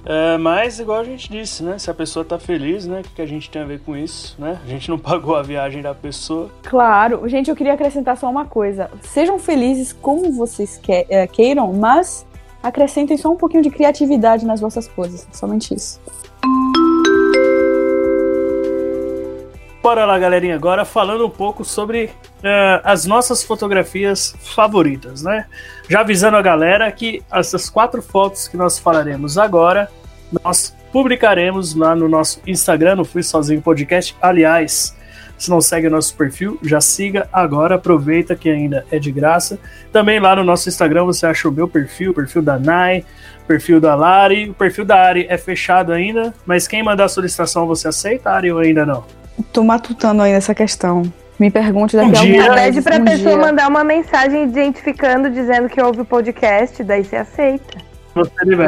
É, 0.08 0.38
mas, 0.38 0.80
igual 0.80 1.00
a 1.00 1.04
gente 1.04 1.30
disse, 1.32 1.64
né? 1.64 1.80
Se 1.80 1.90
a 1.90 1.94
pessoa 1.94 2.24
tá 2.24 2.38
feliz, 2.38 2.86
né? 2.86 3.00
O 3.00 3.04
que, 3.04 3.10
que 3.16 3.22
a 3.22 3.26
gente 3.26 3.50
tem 3.50 3.62
a 3.62 3.66
ver 3.66 3.80
com 3.80 3.96
isso, 3.98 4.36
né? 4.40 4.60
A 4.64 4.68
gente 4.68 4.88
não 4.90 4.98
pagou 5.00 5.36
a 5.36 5.42
viagem 5.42 5.82
da 5.82 5.94
pessoa. 5.96 6.50
Claro, 6.64 7.28
gente, 7.28 7.50
eu 7.50 7.56
queria 7.56 7.74
acrescentar 7.74 8.16
só 8.18 8.30
uma 8.30 8.46
coisa. 8.46 8.90
Sejam 9.02 9.38
felizes 9.40 9.94
como 9.94 10.32
vocês 10.32 10.78
que- 10.78 11.06
eh, 11.10 11.26
queiram, 11.28 11.74
mas 11.74 12.26
acrescentem 12.66 13.16
só 13.16 13.32
um 13.32 13.36
pouquinho 13.36 13.62
de 13.62 13.70
criatividade 13.70 14.46
nas 14.46 14.60
vossas 14.60 14.88
poses. 14.88 15.28
Somente 15.32 15.74
isso. 15.74 16.02
Bora 19.82 20.04
lá, 20.04 20.18
galerinha, 20.18 20.56
agora 20.56 20.84
falando 20.84 21.28
um 21.28 21.30
pouco 21.30 21.64
sobre 21.64 22.10
eh, 22.44 22.82
as 22.84 23.06
nossas 23.06 23.44
fotografias 23.44 24.36
favoritas, 24.40 25.22
né? 25.22 25.46
Já 25.88 26.00
avisando 26.00 26.38
a 26.38 26.42
galera 26.42 26.92
que 26.92 27.22
essas 27.32 27.70
quatro 27.70 28.02
fotos 28.02 28.48
que 28.48 28.58
nós 28.58 28.80
falaremos 28.80 29.38
agora, 29.38 29.88
nós 30.44 30.76
publicaremos 30.92 31.76
lá 31.76 31.96
no 31.96 32.10
nosso 32.10 32.42
Instagram, 32.48 32.96
no 32.96 33.06
Fui 33.06 33.22
Sozinho 33.22 33.62
Podcast. 33.62 34.16
Aliás, 34.20 34.95
se 35.38 35.50
não 35.50 35.60
segue 35.62 35.88
o 35.88 35.92
nosso 35.92 36.16
perfil, 36.16 36.58
já 36.64 36.80
siga 36.82 37.28
agora, 37.32 37.76
aproveita 37.76 38.36
que 38.36 38.50
ainda 38.50 38.86
é 38.92 38.98
de 39.00 39.12
graça. 39.12 39.60
Também 39.92 40.20
lá 40.20 40.36
no 40.36 40.44
nosso 40.44 40.70
Instagram 40.70 41.06
você 41.06 41.26
acha 41.26 41.48
o 41.48 41.52
meu 41.52 41.68
perfil, 41.68 42.12
o 42.12 42.14
perfil 42.14 42.42
da 42.42 42.58
Nai, 42.58 43.04
o 43.44 43.48
perfil 43.48 43.80
da 43.82 43.96
Lari. 43.96 44.50
O 44.50 44.54
perfil 44.54 44.86
da 44.86 44.96
Ari 45.02 45.26
é 45.30 45.38
fechado 45.38 45.92
ainda, 45.92 46.34
mas 46.46 46.68
quem 46.68 46.82
mandar 46.84 47.06
a 47.06 47.10
solicitação 47.10 47.68
você 47.68 47.88
aceita, 47.88 48.32
Ari, 48.32 48.52
ou 48.52 48.60
ainda 48.60 48.86
não? 48.86 49.04
Tô 49.52 49.64
matutando 49.64 50.22
aí 50.22 50.32
nessa 50.34 50.56
questão. 50.56 51.04
Me 51.38 51.52
pergunte 51.52 51.98
daqui 51.98 52.08
Um 52.08 52.12
a 52.12 52.22
dia- 52.24 52.42
alguns 52.44 52.56
Pede 52.56 52.82
pra 52.82 52.96
um 52.96 53.04
pessoa 53.04 53.32
dia. 53.36 53.38
mandar 53.38 53.68
uma 53.68 53.84
mensagem 53.84 54.44
identificando, 54.46 55.30
dizendo 55.30 55.68
que 55.68 55.82
ouve 55.82 56.00
o 56.02 56.06
podcast, 56.06 56.82
daí 56.82 57.04
você 57.04 57.18
aceita. 57.18 57.78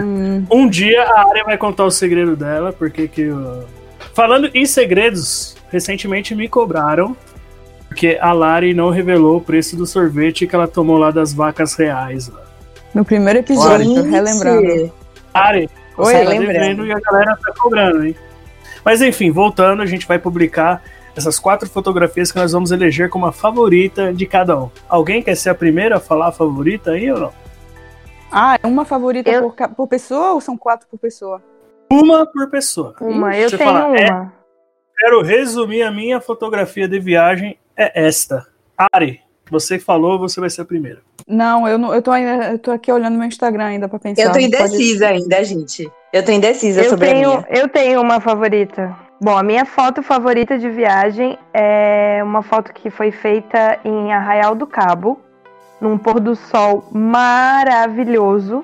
Hum, 0.04 0.46
Um 0.52 0.68
dia 0.68 1.02
a 1.04 1.30
área 1.30 1.44
vai 1.46 1.58
contar 1.58 1.86
o 1.86 1.92
segredo 1.92 2.36
dela, 2.36 2.74
porque 2.74 3.08
que. 3.08 3.30
Falando 4.14 4.50
em 4.54 4.66
segredos, 4.66 5.56
recentemente 5.70 6.34
me 6.36 6.48
cobraram 6.48 7.16
porque 7.88 8.18
a 8.22 8.32
Lari 8.34 8.74
não 8.74 8.90
revelou 8.90 9.38
o 9.38 9.42
preço 9.42 9.76
do 9.78 9.86
sorvete 9.86 10.46
que 10.46 10.54
ela 10.56 10.68
tomou 10.68 10.98
lá 10.98 11.10
das 11.10 11.34
vacas 11.34 11.74
reais. 11.76 12.28
lá. 12.28 12.42
no 12.94 13.04
primeiro 13.06 13.40
episódio, 13.40 13.86
Gente, 13.86 14.10
relembrando. 14.10 14.92
Lari, 15.34 15.70
você 15.96 16.16
Oi, 16.18 16.24
tá 16.26 16.30
lembrando. 16.30 16.86
e 16.86 16.92
a 16.92 17.00
galera 17.00 17.38
tá 17.38 17.54
cobrando, 17.58 18.06
hein? 18.06 18.16
Mas 18.84 19.02
enfim, 19.02 19.32
voltando, 19.32 19.82
a 19.82 19.86
gente 19.86 20.06
vai 20.08 20.20
publicar 20.20 20.82
essas 21.16 21.40
quatro 21.40 21.68
fotografias 21.70 22.32
que 22.32 22.38
nós 22.38 22.52
vamos 22.52 22.72
eleger 22.72 23.10
como 23.10 23.26
a 23.26 23.32
favorita 23.32 24.14
de 24.14 24.26
cada 24.26 24.58
um. 24.58 24.70
Alguém 24.88 25.22
quer 25.24 25.36
ser 25.36 25.50
a 25.50 25.56
primeira 25.56 25.98
a 25.98 26.00
falar 26.00 26.28
a 26.28 26.32
favorita 26.32 26.92
aí 26.92 27.10
ou 27.12 27.20
não? 27.20 27.34
Ah, 28.32 28.58
é 28.62 28.68
uma 28.68 28.84
favorita 28.86 29.30
Eu- 29.30 29.50
por, 29.50 29.70
por 29.70 29.88
pessoa 29.88 30.34
ou 30.34 30.42
são 30.42 30.58
quatro 30.58 30.88
por 30.92 31.00
pessoa? 31.00 31.42
Uma 31.92 32.26
por 32.26 32.50
pessoa. 32.50 32.94
Uma, 33.00 33.32
Ixi, 33.32 33.42
eu 33.44 33.50
você 33.50 33.58
tenho 33.58 33.70
fala, 33.72 33.98
é, 33.98 34.12
uma. 34.12 34.34
Quero 34.98 35.22
resumir 35.22 35.84
a 35.84 35.92
minha 35.92 36.20
fotografia 36.20 36.88
de 36.88 37.00
viagem 37.00 37.58
é 37.76 38.08
esta. 38.08 38.46
Ari, 38.92 39.22
você 39.50 39.78
falou, 39.80 40.18
você 40.18 40.40
vai 40.40 40.50
ser 40.50 40.62
a 40.62 40.66
primeira. 40.66 41.00
Não, 41.28 41.68
eu, 41.68 41.78
não, 41.78 41.94
eu, 41.94 42.02
tô 42.02 42.12
ainda, 42.12 42.52
eu 42.52 42.60
tô 42.60 42.72
aqui 42.72 42.92
olhando 42.92 43.18
meu 43.18 43.28
Instagram 43.28 43.66
ainda 43.66 43.88
pra 43.88 44.00
pensar. 44.00 44.22
Eu 44.22 44.28
tô 44.28 44.34
Pode- 44.34 44.46
indecisa 44.46 45.08
ainda, 45.10 45.44
gente. 45.44 45.92
Eu 46.12 46.24
tô 46.24 46.32
indecisa 46.32 46.82
Eu 46.82 46.90
sobre 46.90 47.10
a 47.10 47.14
tenho, 47.14 47.30
minha. 47.30 47.46
eu 47.50 47.68
tenho 47.68 48.02
uma 48.02 48.20
favorita. 48.20 48.96
Bom, 49.22 49.38
a 49.38 49.44
minha 49.44 49.66
foto 49.66 50.02
favorita 50.02 50.58
de 50.58 50.70
viagem 50.70 51.38
é 51.54 52.22
uma 52.24 52.42
foto 52.42 52.72
que 52.74 52.90
foi 52.90 53.12
feita 53.12 53.80
em 53.84 54.14
Arraial 54.14 54.56
do 54.56 54.66
Cabo, 54.68 55.20
num 55.82 55.98
pôr 55.98 56.20
do 56.20 56.36
sol 56.36 56.88
maravilhoso. 56.92 58.64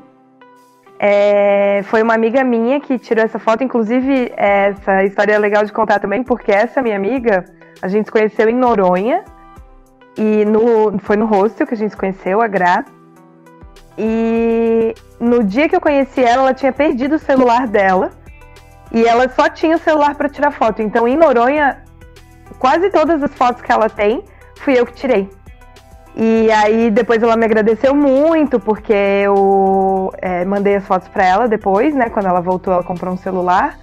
É, 1.05 1.83
foi 1.83 2.01
uma 2.01 2.13
amiga 2.13 2.45
minha 2.45 2.79
que 2.79 2.97
tirou 2.97 3.25
essa 3.25 3.37
foto, 3.37 3.61
inclusive 3.61 4.31
essa 4.37 5.03
história 5.03 5.33
é 5.33 5.37
legal 5.37 5.65
de 5.65 5.73
contar 5.73 5.99
também, 5.99 6.23
porque 6.23 6.49
essa 6.49 6.81
minha 6.81 6.95
amiga, 6.95 7.43
a 7.81 7.89
gente 7.89 8.05
se 8.05 8.11
conheceu 8.11 8.47
em 8.47 8.55
Noronha, 8.55 9.25
e 10.17 10.45
no, 10.45 10.97
foi 10.99 11.17
no 11.17 11.25
hostel 11.25 11.67
que 11.67 11.73
a 11.73 11.77
gente 11.77 11.91
se 11.91 11.97
conheceu, 11.97 12.41
a 12.41 12.47
Gra. 12.47 12.85
E 13.97 14.95
no 15.19 15.43
dia 15.43 15.67
que 15.67 15.75
eu 15.75 15.81
conheci 15.81 16.23
ela, 16.23 16.43
ela 16.43 16.53
tinha 16.53 16.71
perdido 16.71 17.15
o 17.15 17.19
celular 17.19 17.67
dela. 17.67 18.11
E 18.89 19.05
ela 19.05 19.27
só 19.27 19.49
tinha 19.49 19.75
o 19.75 19.79
celular 19.79 20.15
para 20.15 20.29
tirar 20.29 20.51
foto. 20.51 20.81
Então, 20.81 21.05
em 21.05 21.17
Noronha, 21.17 21.83
quase 22.57 22.89
todas 22.91 23.21
as 23.21 23.33
fotos 23.33 23.61
que 23.61 23.71
ela 23.71 23.89
tem, 23.89 24.23
fui 24.59 24.79
eu 24.79 24.85
que 24.85 24.93
tirei. 24.93 25.29
E 26.15 26.51
aí, 26.51 26.91
depois 26.91 27.23
ela 27.23 27.35
me 27.35 27.45
agradeceu 27.45 27.95
muito, 27.95 28.59
porque 28.59 28.93
eu 28.93 30.11
é, 30.21 30.45
mandei 30.45 30.75
as 30.75 30.85
fotos 30.85 31.07
para 31.07 31.25
ela 31.25 31.47
depois, 31.47 31.95
né? 31.95 32.09
Quando 32.09 32.27
ela 32.27 32.39
voltou, 32.39 32.71
ela 32.71 32.83
comprou 32.83 33.13
um 33.13 33.17
celular. 33.17 33.79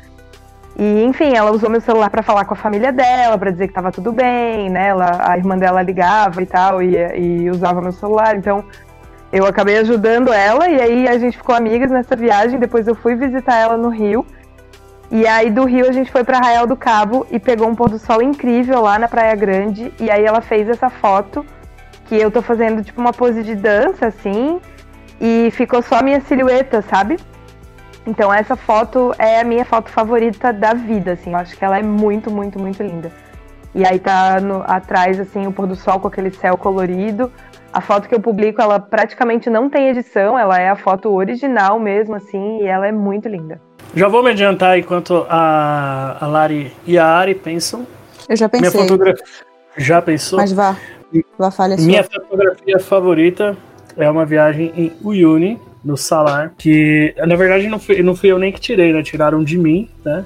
E, 0.78 1.02
enfim, 1.04 1.34
ela 1.34 1.50
usou 1.50 1.68
meu 1.68 1.80
celular 1.80 2.08
para 2.08 2.22
falar 2.22 2.44
com 2.44 2.54
a 2.54 2.56
família 2.56 2.92
dela, 2.92 3.36
para 3.36 3.50
dizer 3.50 3.66
que 3.66 3.74
tava 3.74 3.90
tudo 3.90 4.12
bem, 4.12 4.70
né? 4.70 4.88
Ela, 4.88 5.18
a 5.28 5.36
irmã 5.36 5.58
dela 5.58 5.82
ligava 5.82 6.40
e 6.40 6.46
tal, 6.46 6.80
e, 6.80 6.94
e 7.16 7.50
usava 7.50 7.82
meu 7.82 7.92
celular. 7.92 8.36
Então, 8.36 8.64
eu 9.32 9.44
acabei 9.44 9.78
ajudando 9.78 10.32
ela, 10.32 10.68
e 10.68 10.80
aí 10.80 11.08
a 11.08 11.18
gente 11.18 11.36
ficou 11.36 11.54
amigas 11.54 11.90
nessa 11.90 12.14
viagem. 12.14 12.60
Depois 12.60 12.86
eu 12.86 12.94
fui 12.94 13.16
visitar 13.16 13.56
ela 13.56 13.76
no 13.76 13.88
Rio. 13.88 14.24
E 15.10 15.26
aí 15.26 15.50
do 15.50 15.64
Rio 15.64 15.88
a 15.88 15.92
gente 15.92 16.12
foi 16.12 16.22
para 16.22 16.38
Arraial 16.38 16.68
do 16.68 16.76
Cabo 16.76 17.26
e 17.28 17.40
pegou 17.40 17.68
um 17.68 17.74
pôr 17.74 17.88
do 17.88 17.98
sol 17.98 18.22
incrível 18.22 18.80
lá 18.80 18.96
na 18.96 19.08
Praia 19.08 19.34
Grande. 19.34 19.92
E 19.98 20.08
aí 20.08 20.24
ela 20.24 20.40
fez 20.40 20.68
essa 20.68 20.88
foto 20.88 21.44
que 22.10 22.16
eu 22.16 22.28
tô 22.28 22.42
fazendo 22.42 22.82
tipo 22.82 23.00
uma 23.00 23.12
pose 23.12 23.40
de 23.44 23.54
dança 23.54 24.06
assim, 24.08 24.60
e 25.20 25.48
ficou 25.52 25.80
só 25.80 25.98
a 25.98 26.02
minha 26.02 26.20
silhueta, 26.20 26.82
sabe? 26.82 27.16
Então 28.04 28.34
essa 28.34 28.56
foto 28.56 29.14
é 29.16 29.40
a 29.40 29.44
minha 29.44 29.64
foto 29.64 29.88
favorita 29.90 30.52
da 30.52 30.74
vida, 30.74 31.12
assim. 31.12 31.30
Eu 31.30 31.36
acho 31.38 31.56
que 31.56 31.64
ela 31.64 31.78
é 31.78 31.82
muito, 31.84 32.28
muito, 32.28 32.58
muito 32.58 32.82
linda. 32.82 33.12
E 33.72 33.86
aí 33.86 34.00
tá 34.00 34.40
no- 34.40 34.64
atrás 34.66 35.20
assim 35.20 35.46
o 35.46 35.52
pôr 35.52 35.68
do 35.68 35.76
sol 35.76 36.00
com 36.00 36.08
aquele 36.08 36.32
céu 36.32 36.56
colorido. 36.56 37.30
A 37.72 37.80
foto 37.80 38.08
que 38.08 38.14
eu 38.16 38.20
publico, 38.20 38.60
ela 38.60 38.80
praticamente 38.80 39.48
não 39.48 39.70
tem 39.70 39.86
edição, 39.90 40.36
ela 40.36 40.58
é 40.58 40.68
a 40.68 40.74
foto 40.74 41.12
original 41.14 41.78
mesmo 41.78 42.16
assim, 42.16 42.62
e 42.62 42.66
ela 42.66 42.88
é 42.88 42.92
muito 42.92 43.28
linda. 43.28 43.60
Já 43.94 44.08
vou 44.08 44.20
me 44.24 44.30
adiantar 44.30 44.76
enquanto 44.76 45.24
a, 45.30 46.16
a 46.20 46.26
Lari 46.26 46.72
e 46.84 46.98
a 46.98 47.06
Ari 47.06 47.36
pensam. 47.36 47.86
Eu 48.28 48.34
já 48.36 48.48
Minha 48.52 48.64
pensei, 48.64 48.80
fotografia. 48.80 49.24
Já 49.76 50.02
pensou? 50.02 50.40
mas 50.40 50.52
vá. 50.52 50.74
Minha 51.86 52.04
fotografia 52.04 52.78
favorita 52.78 53.56
é 53.96 54.08
uma 54.08 54.24
viagem 54.24 54.72
em 54.76 54.92
Uyuni, 55.02 55.60
no 55.84 55.96
Salar, 55.96 56.52
que 56.58 57.14
na 57.16 57.36
verdade 57.36 57.66
não 57.66 57.78
fui, 57.78 58.02
não 58.02 58.14
fui 58.14 58.30
eu 58.30 58.38
nem 58.38 58.52
que 58.52 58.60
tirei, 58.60 58.92
né? 58.92 59.02
Tiraram 59.02 59.42
de 59.42 59.56
mim, 59.56 59.88
né? 60.04 60.24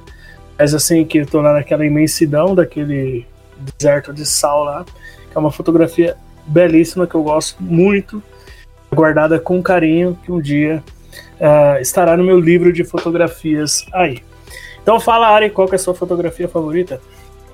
Mas 0.58 0.74
assim, 0.74 1.04
que 1.04 1.18
eu 1.18 1.26
tô 1.26 1.40
lá 1.40 1.52
naquela 1.52 1.84
imensidão 1.84 2.54
daquele 2.54 3.26
deserto 3.78 4.12
de 4.12 4.26
sal 4.26 4.64
lá, 4.64 4.84
que 5.30 5.36
é 5.36 5.38
uma 5.38 5.50
fotografia 5.50 6.16
belíssima 6.46 7.06
que 7.06 7.14
eu 7.14 7.22
gosto 7.22 7.62
muito, 7.62 8.22
guardada 8.92 9.38
com 9.38 9.62
carinho, 9.62 10.18
que 10.24 10.30
um 10.30 10.40
dia 10.40 10.82
ah, 11.40 11.80
estará 11.80 12.16
no 12.16 12.24
meu 12.24 12.38
livro 12.38 12.72
de 12.72 12.84
fotografias 12.84 13.84
aí. 13.92 14.22
Então 14.82 15.00
fala, 15.00 15.28
Ari, 15.28 15.50
qual 15.50 15.66
que 15.66 15.74
é 15.74 15.76
a 15.76 15.78
sua 15.78 15.94
fotografia 15.94 16.48
favorita? 16.48 17.00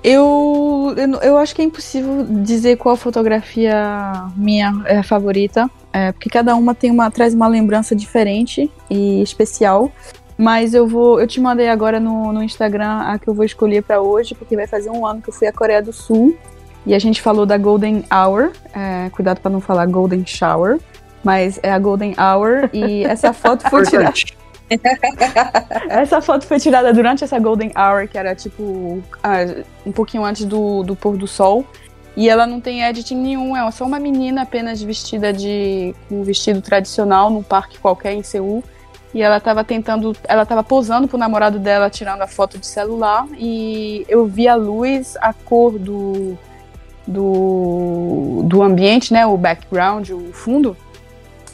Eu, 0.03 0.95
eu, 0.97 1.19
eu 1.21 1.37
acho 1.37 1.55
que 1.55 1.61
é 1.61 1.65
impossível 1.65 2.25
dizer 2.27 2.77
qual 2.77 2.95
fotografia 2.95 4.25
minha 4.35 4.81
é 4.85 4.97
a 4.97 5.03
favorita, 5.03 5.69
é, 5.93 6.11
porque 6.11 6.29
cada 6.29 6.55
uma 6.55 6.73
tem 6.73 6.89
uma 6.89 7.11
traz 7.11 7.33
uma 7.33 7.47
lembrança 7.47 7.95
diferente 7.95 8.71
e 8.89 9.21
especial. 9.21 9.91
Mas 10.37 10.73
eu 10.73 10.87
vou, 10.87 11.19
eu 11.21 11.27
te 11.27 11.39
mandei 11.39 11.69
agora 11.69 11.99
no, 11.99 12.33
no 12.33 12.41
Instagram 12.41 13.01
a 13.01 13.19
que 13.19 13.27
eu 13.27 13.33
vou 13.33 13.45
escolher 13.45 13.83
pra 13.83 14.01
hoje, 14.01 14.33
porque 14.33 14.55
vai 14.55 14.65
fazer 14.65 14.89
um 14.89 15.05
ano 15.05 15.21
que 15.21 15.29
eu 15.29 15.33
fui 15.33 15.47
à 15.47 15.53
Coreia 15.53 15.83
do 15.83 15.93
Sul 15.93 16.35
e 16.83 16.95
a 16.95 16.99
gente 16.99 17.21
falou 17.21 17.45
da 17.45 17.57
Golden 17.57 18.03
Hour. 18.11 18.51
é, 18.73 19.09
cuidado 19.11 19.39
pra 19.39 19.51
não 19.51 19.61
falar 19.61 19.85
Golden 19.85 20.25
Shower, 20.25 20.79
mas 21.23 21.59
é 21.61 21.71
a 21.71 21.77
Golden 21.77 22.15
Hour 22.17 22.69
e 22.73 23.03
essa 23.03 23.33
foto 23.33 23.69
foi 23.69 23.83
tirada. 23.83 24.13
Essa 25.89 26.21
foto 26.21 26.45
foi 26.45 26.59
tirada 26.59 26.93
durante 26.93 27.23
essa 27.23 27.37
Golden 27.39 27.71
Hour, 27.75 28.07
que 28.07 28.17
era 28.17 28.35
tipo 28.35 29.01
um 29.85 29.91
pouquinho 29.91 30.23
antes 30.23 30.45
do, 30.45 30.83
do 30.83 30.95
pôr 30.95 31.17
do 31.17 31.27
sol. 31.27 31.65
E 32.15 32.29
ela 32.29 32.45
não 32.45 32.59
tem 32.59 32.83
editing 32.83 33.15
nenhum, 33.15 33.55
é 33.55 33.71
só 33.71 33.85
uma 33.85 33.99
menina 33.99 34.41
apenas 34.41 34.81
vestida 34.81 35.31
de 35.31 35.95
um 36.09 36.23
vestido 36.23 36.61
tradicional 36.61 37.29
num 37.29 37.41
parque 37.41 37.79
qualquer 37.79 38.13
em 38.13 38.23
Seul. 38.23 38.63
E 39.13 39.21
ela 39.21 39.39
tava 39.39 39.63
tentando, 39.63 40.15
ela 40.23 40.45
tava 40.45 40.63
posando 40.63 41.07
pro 41.07 41.17
namorado 41.17 41.59
dela 41.59 41.89
tirando 41.89 42.21
a 42.21 42.27
foto 42.27 42.57
de 42.57 42.65
celular 42.65 43.27
e 43.37 44.05
eu 44.07 44.25
vi 44.25 44.47
a 44.47 44.55
luz, 44.55 45.17
a 45.21 45.33
cor 45.33 45.77
do 45.77 46.37
do, 47.07 48.43
do 48.45 48.61
ambiente, 48.61 49.11
né, 49.11 49.25
o 49.25 49.35
background, 49.37 50.09
o 50.11 50.31
fundo, 50.31 50.77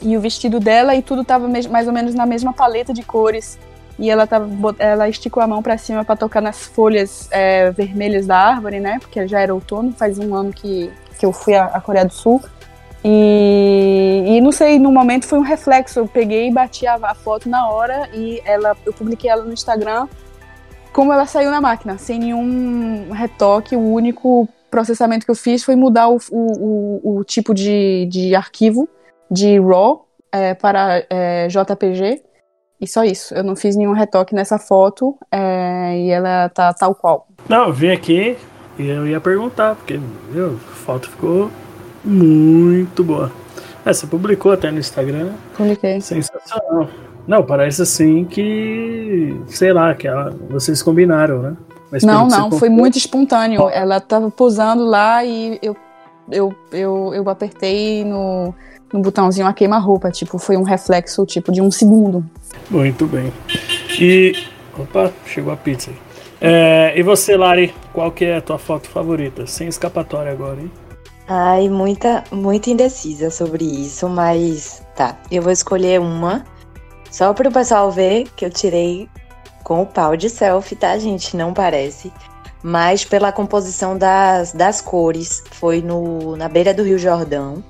e 0.02 0.16
o 0.16 0.20
vestido 0.20 0.60
dela 0.60 0.94
e 0.94 1.02
tudo 1.02 1.24
tava 1.24 1.48
mais 1.48 1.86
ou 1.86 1.92
menos 1.92 2.14
na 2.14 2.26
mesma 2.26 2.52
paleta 2.52 2.92
de 2.92 3.02
cores. 3.02 3.58
E 3.98 4.08
ela 4.08 4.26
tava, 4.26 4.48
ela 4.78 5.08
esticou 5.08 5.42
a 5.42 5.46
mão 5.46 5.60
pra 5.60 5.76
cima 5.76 6.04
pra 6.04 6.14
tocar 6.14 6.40
nas 6.40 6.64
folhas 6.64 7.28
é, 7.32 7.70
vermelhas 7.72 8.26
da 8.26 8.36
árvore, 8.36 8.78
né? 8.78 8.98
Porque 9.00 9.26
já 9.26 9.40
era 9.40 9.52
outono, 9.52 9.92
faz 9.92 10.18
um 10.18 10.34
ano 10.34 10.52
que, 10.52 10.90
que 11.18 11.26
eu 11.26 11.32
fui 11.32 11.54
à 11.54 11.80
Coreia 11.80 12.04
do 12.04 12.12
Sul. 12.12 12.40
E, 13.04 14.24
e 14.26 14.40
não 14.40 14.52
sei, 14.52 14.78
no 14.78 14.92
momento 14.92 15.26
foi 15.26 15.38
um 15.38 15.42
reflexo. 15.42 15.98
Eu 15.98 16.06
peguei 16.06 16.48
e 16.48 16.52
bati 16.52 16.86
a, 16.86 16.94
a 16.94 17.14
foto 17.14 17.48
na 17.48 17.68
hora 17.68 18.08
e 18.14 18.40
ela, 18.44 18.76
eu 18.86 18.92
publiquei 18.92 19.28
ela 19.28 19.42
no 19.42 19.52
Instagram 19.52 20.06
como 20.92 21.12
ela 21.12 21.26
saiu 21.26 21.50
na 21.50 21.60
máquina, 21.60 21.98
sem 21.98 22.18
nenhum 22.18 23.10
retoque. 23.12 23.76
O 23.76 23.92
único 23.92 24.48
processamento 24.70 25.24
que 25.24 25.30
eu 25.30 25.34
fiz 25.34 25.64
foi 25.64 25.76
mudar 25.76 26.08
o, 26.08 26.18
o, 26.30 27.00
o, 27.02 27.18
o 27.18 27.24
tipo 27.24 27.54
de, 27.54 28.06
de 28.06 28.34
arquivo 28.34 28.88
de 29.30 29.58
RAW 29.58 30.06
é, 30.32 30.54
para 30.54 31.04
é, 31.10 31.48
JPG. 31.48 32.22
E 32.80 32.86
só 32.86 33.02
isso. 33.04 33.34
Eu 33.34 33.42
não 33.42 33.56
fiz 33.56 33.74
nenhum 33.74 33.92
retoque 33.92 34.34
nessa 34.34 34.58
foto 34.58 35.16
é, 35.32 35.98
e 35.98 36.10
ela 36.10 36.48
tá 36.48 36.72
tal 36.72 36.94
qual. 36.94 37.26
Não, 37.48 37.66
eu 37.66 37.72
vim 37.72 37.90
aqui 37.90 38.36
e 38.78 38.88
eu 38.88 39.06
ia 39.06 39.20
perguntar, 39.20 39.74
porque 39.74 39.98
viu, 40.30 40.54
a 40.54 40.74
foto 40.74 41.10
ficou 41.10 41.50
muito 42.04 43.02
boa. 43.02 43.32
É, 43.84 43.92
você 43.92 44.06
publicou 44.06 44.52
até 44.52 44.70
no 44.70 44.78
Instagram, 44.78 45.30
Publiquei. 45.56 46.00
sensacional. 46.00 46.88
Não, 47.26 47.44
parece 47.44 47.82
assim 47.82 48.24
que, 48.24 49.38
sei 49.48 49.72
lá, 49.72 49.94
que 49.94 50.06
ela- 50.06 50.34
vocês 50.48 50.82
combinaram, 50.82 51.42
né? 51.42 51.56
Mas 51.90 52.02
Não, 52.02 52.28
não, 52.28 52.50
foi 52.52 52.68
muito 52.68 52.96
espontâneo. 52.96 53.68
Ela 53.70 54.00
tava 54.00 54.30
posando 54.30 54.84
lá 54.84 55.24
e 55.24 55.58
eu, 55.62 55.76
eu, 56.30 56.54
eu, 56.70 57.12
eu 57.14 57.28
apertei 57.28 58.04
no, 58.04 58.54
no 58.92 59.00
botãozinho 59.00 59.46
a 59.46 59.52
queima-roupa. 59.52 60.10
Tipo, 60.10 60.38
foi 60.38 60.56
um 60.56 60.62
reflexo 60.62 61.24
tipo 61.26 61.52
de 61.52 61.60
um 61.60 61.70
segundo. 61.70 62.24
Muito 62.70 63.06
bem. 63.06 63.32
E. 63.98 64.46
Opa, 64.78 65.12
chegou 65.26 65.52
a 65.52 65.56
pizza 65.56 65.90
aí. 65.90 65.96
É, 66.40 66.92
e 66.96 67.02
você, 67.02 67.36
Lari, 67.36 67.74
qual 67.92 68.12
que 68.12 68.24
é 68.24 68.36
a 68.36 68.40
tua 68.40 68.58
foto 68.58 68.88
favorita? 68.88 69.46
Sem 69.46 69.66
escapatória 69.68 70.30
agora, 70.30 70.60
hein? 70.60 70.70
Ai, 71.26 71.68
muita, 71.68 72.24
muito 72.30 72.70
indecisa 72.70 73.30
sobre 73.30 73.64
isso, 73.64 74.08
mas 74.08 74.82
tá. 74.94 75.18
Eu 75.30 75.42
vou 75.42 75.52
escolher 75.52 76.00
uma 76.00 76.44
só 77.10 77.32
para 77.34 77.48
o 77.48 77.52
pessoal 77.52 77.90
ver 77.90 78.28
que 78.36 78.44
eu 78.44 78.50
tirei 78.50 79.08
com 79.64 79.82
o 79.82 79.86
pau 79.86 80.16
de 80.16 80.30
selfie, 80.30 80.76
tá, 80.76 80.96
gente? 80.98 81.36
Não 81.36 81.52
parece. 81.52 82.12
Mas 82.62 83.04
pela 83.04 83.32
composição 83.32 83.96
das, 83.96 84.52
das 84.52 84.80
cores, 84.80 85.42
foi 85.52 85.82
no, 85.82 86.36
na 86.36 86.48
beira 86.48 86.72
do 86.72 86.82
Rio 86.82 86.98
Jordão. 86.98 87.62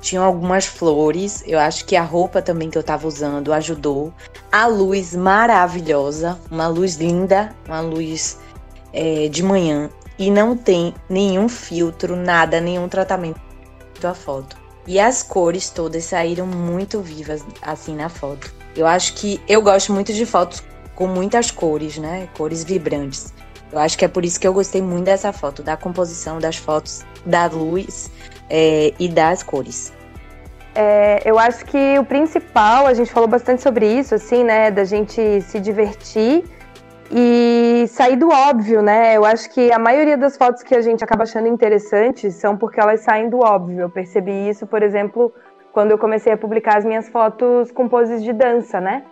Tinham 0.00 0.24
algumas 0.24 0.66
flores, 0.66 1.42
eu 1.46 1.58
acho 1.58 1.84
que 1.84 1.96
a 1.96 2.02
roupa 2.02 2.40
também 2.40 2.70
que 2.70 2.78
eu 2.78 2.82
tava 2.82 3.06
usando 3.06 3.52
ajudou. 3.52 4.12
A 4.50 4.66
luz 4.66 5.14
maravilhosa, 5.14 6.38
uma 6.50 6.68
luz 6.68 6.96
linda, 6.96 7.54
uma 7.66 7.80
luz 7.80 8.38
é, 8.92 9.28
de 9.28 9.42
manhã 9.42 9.90
e 10.18 10.30
não 10.30 10.56
tem 10.56 10.94
nenhum 11.08 11.48
filtro, 11.48 12.16
nada, 12.16 12.60
nenhum 12.60 12.88
tratamento 12.88 13.40
da 14.00 14.14
foto. 14.14 14.56
E 14.86 14.98
as 14.98 15.22
cores 15.22 15.70
todas 15.70 16.04
saíram 16.04 16.46
muito 16.46 17.00
vivas 17.00 17.44
assim 17.60 17.94
na 17.94 18.08
foto. 18.08 18.52
Eu 18.74 18.86
acho 18.86 19.14
que 19.14 19.40
eu 19.48 19.60
gosto 19.60 19.92
muito 19.92 20.12
de 20.12 20.24
fotos 20.24 20.62
com 20.94 21.06
muitas 21.06 21.50
cores, 21.50 21.98
né? 21.98 22.28
Cores 22.36 22.64
vibrantes. 22.64 23.32
Eu 23.70 23.78
acho 23.78 23.98
que 23.98 24.04
é 24.04 24.08
por 24.08 24.24
isso 24.24 24.40
que 24.40 24.48
eu 24.48 24.52
gostei 24.52 24.80
muito 24.80 25.04
dessa 25.04 25.32
foto, 25.32 25.62
da 25.62 25.76
composição 25.76 26.38
das 26.38 26.56
fotos, 26.56 27.04
da 27.24 27.46
luz 27.46 28.10
é, 28.50 28.92
e 28.98 29.08
das 29.08 29.42
cores. 29.42 29.92
É, 30.74 31.20
eu 31.24 31.38
acho 31.38 31.64
que 31.64 31.98
o 31.98 32.04
principal, 32.04 32.86
a 32.86 32.94
gente 32.94 33.12
falou 33.12 33.28
bastante 33.28 33.62
sobre 33.62 33.86
isso, 33.86 34.14
assim, 34.14 34.44
né? 34.44 34.70
Da 34.70 34.84
gente 34.84 35.40
se 35.40 35.58
divertir 35.58 36.44
e 37.10 37.86
sair 37.88 38.16
do 38.16 38.28
óbvio, 38.28 38.82
né? 38.82 39.16
Eu 39.16 39.24
acho 39.24 39.50
que 39.50 39.72
a 39.72 39.78
maioria 39.78 40.16
das 40.16 40.36
fotos 40.36 40.62
que 40.62 40.74
a 40.74 40.80
gente 40.80 41.02
acaba 41.02 41.24
achando 41.24 41.48
interessantes 41.48 42.34
são 42.34 42.56
porque 42.56 42.78
elas 42.80 43.00
saem 43.00 43.28
do 43.28 43.38
óbvio. 43.38 43.80
Eu 43.80 43.90
percebi 43.90 44.48
isso, 44.48 44.66
por 44.66 44.82
exemplo, 44.82 45.32
quando 45.72 45.90
eu 45.90 45.98
comecei 45.98 46.32
a 46.32 46.36
publicar 46.36 46.78
as 46.78 46.84
minhas 46.84 47.08
fotos 47.08 47.72
com 47.72 47.88
poses 47.88 48.22
de 48.22 48.32
dança, 48.32 48.80
né? 48.80 49.02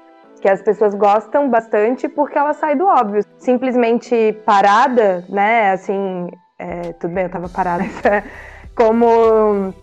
Que 0.41 0.49
as 0.49 0.63
pessoas 0.63 0.95
gostam 0.95 1.49
bastante 1.49 2.09
porque 2.09 2.39
ela 2.39 2.53
sai 2.53 2.77
do 2.77 2.87
óbvio. 2.87 3.25
Simplesmente 3.39 4.39
parada, 4.45 5.25
né? 5.29 5.73
Assim, 5.73 6.29
é, 6.59 6.93
tudo 6.93 7.15
bem, 7.15 7.25
eu 7.25 7.31
tava 7.31 7.49
parada. 7.49 7.85
Como 8.77 9.75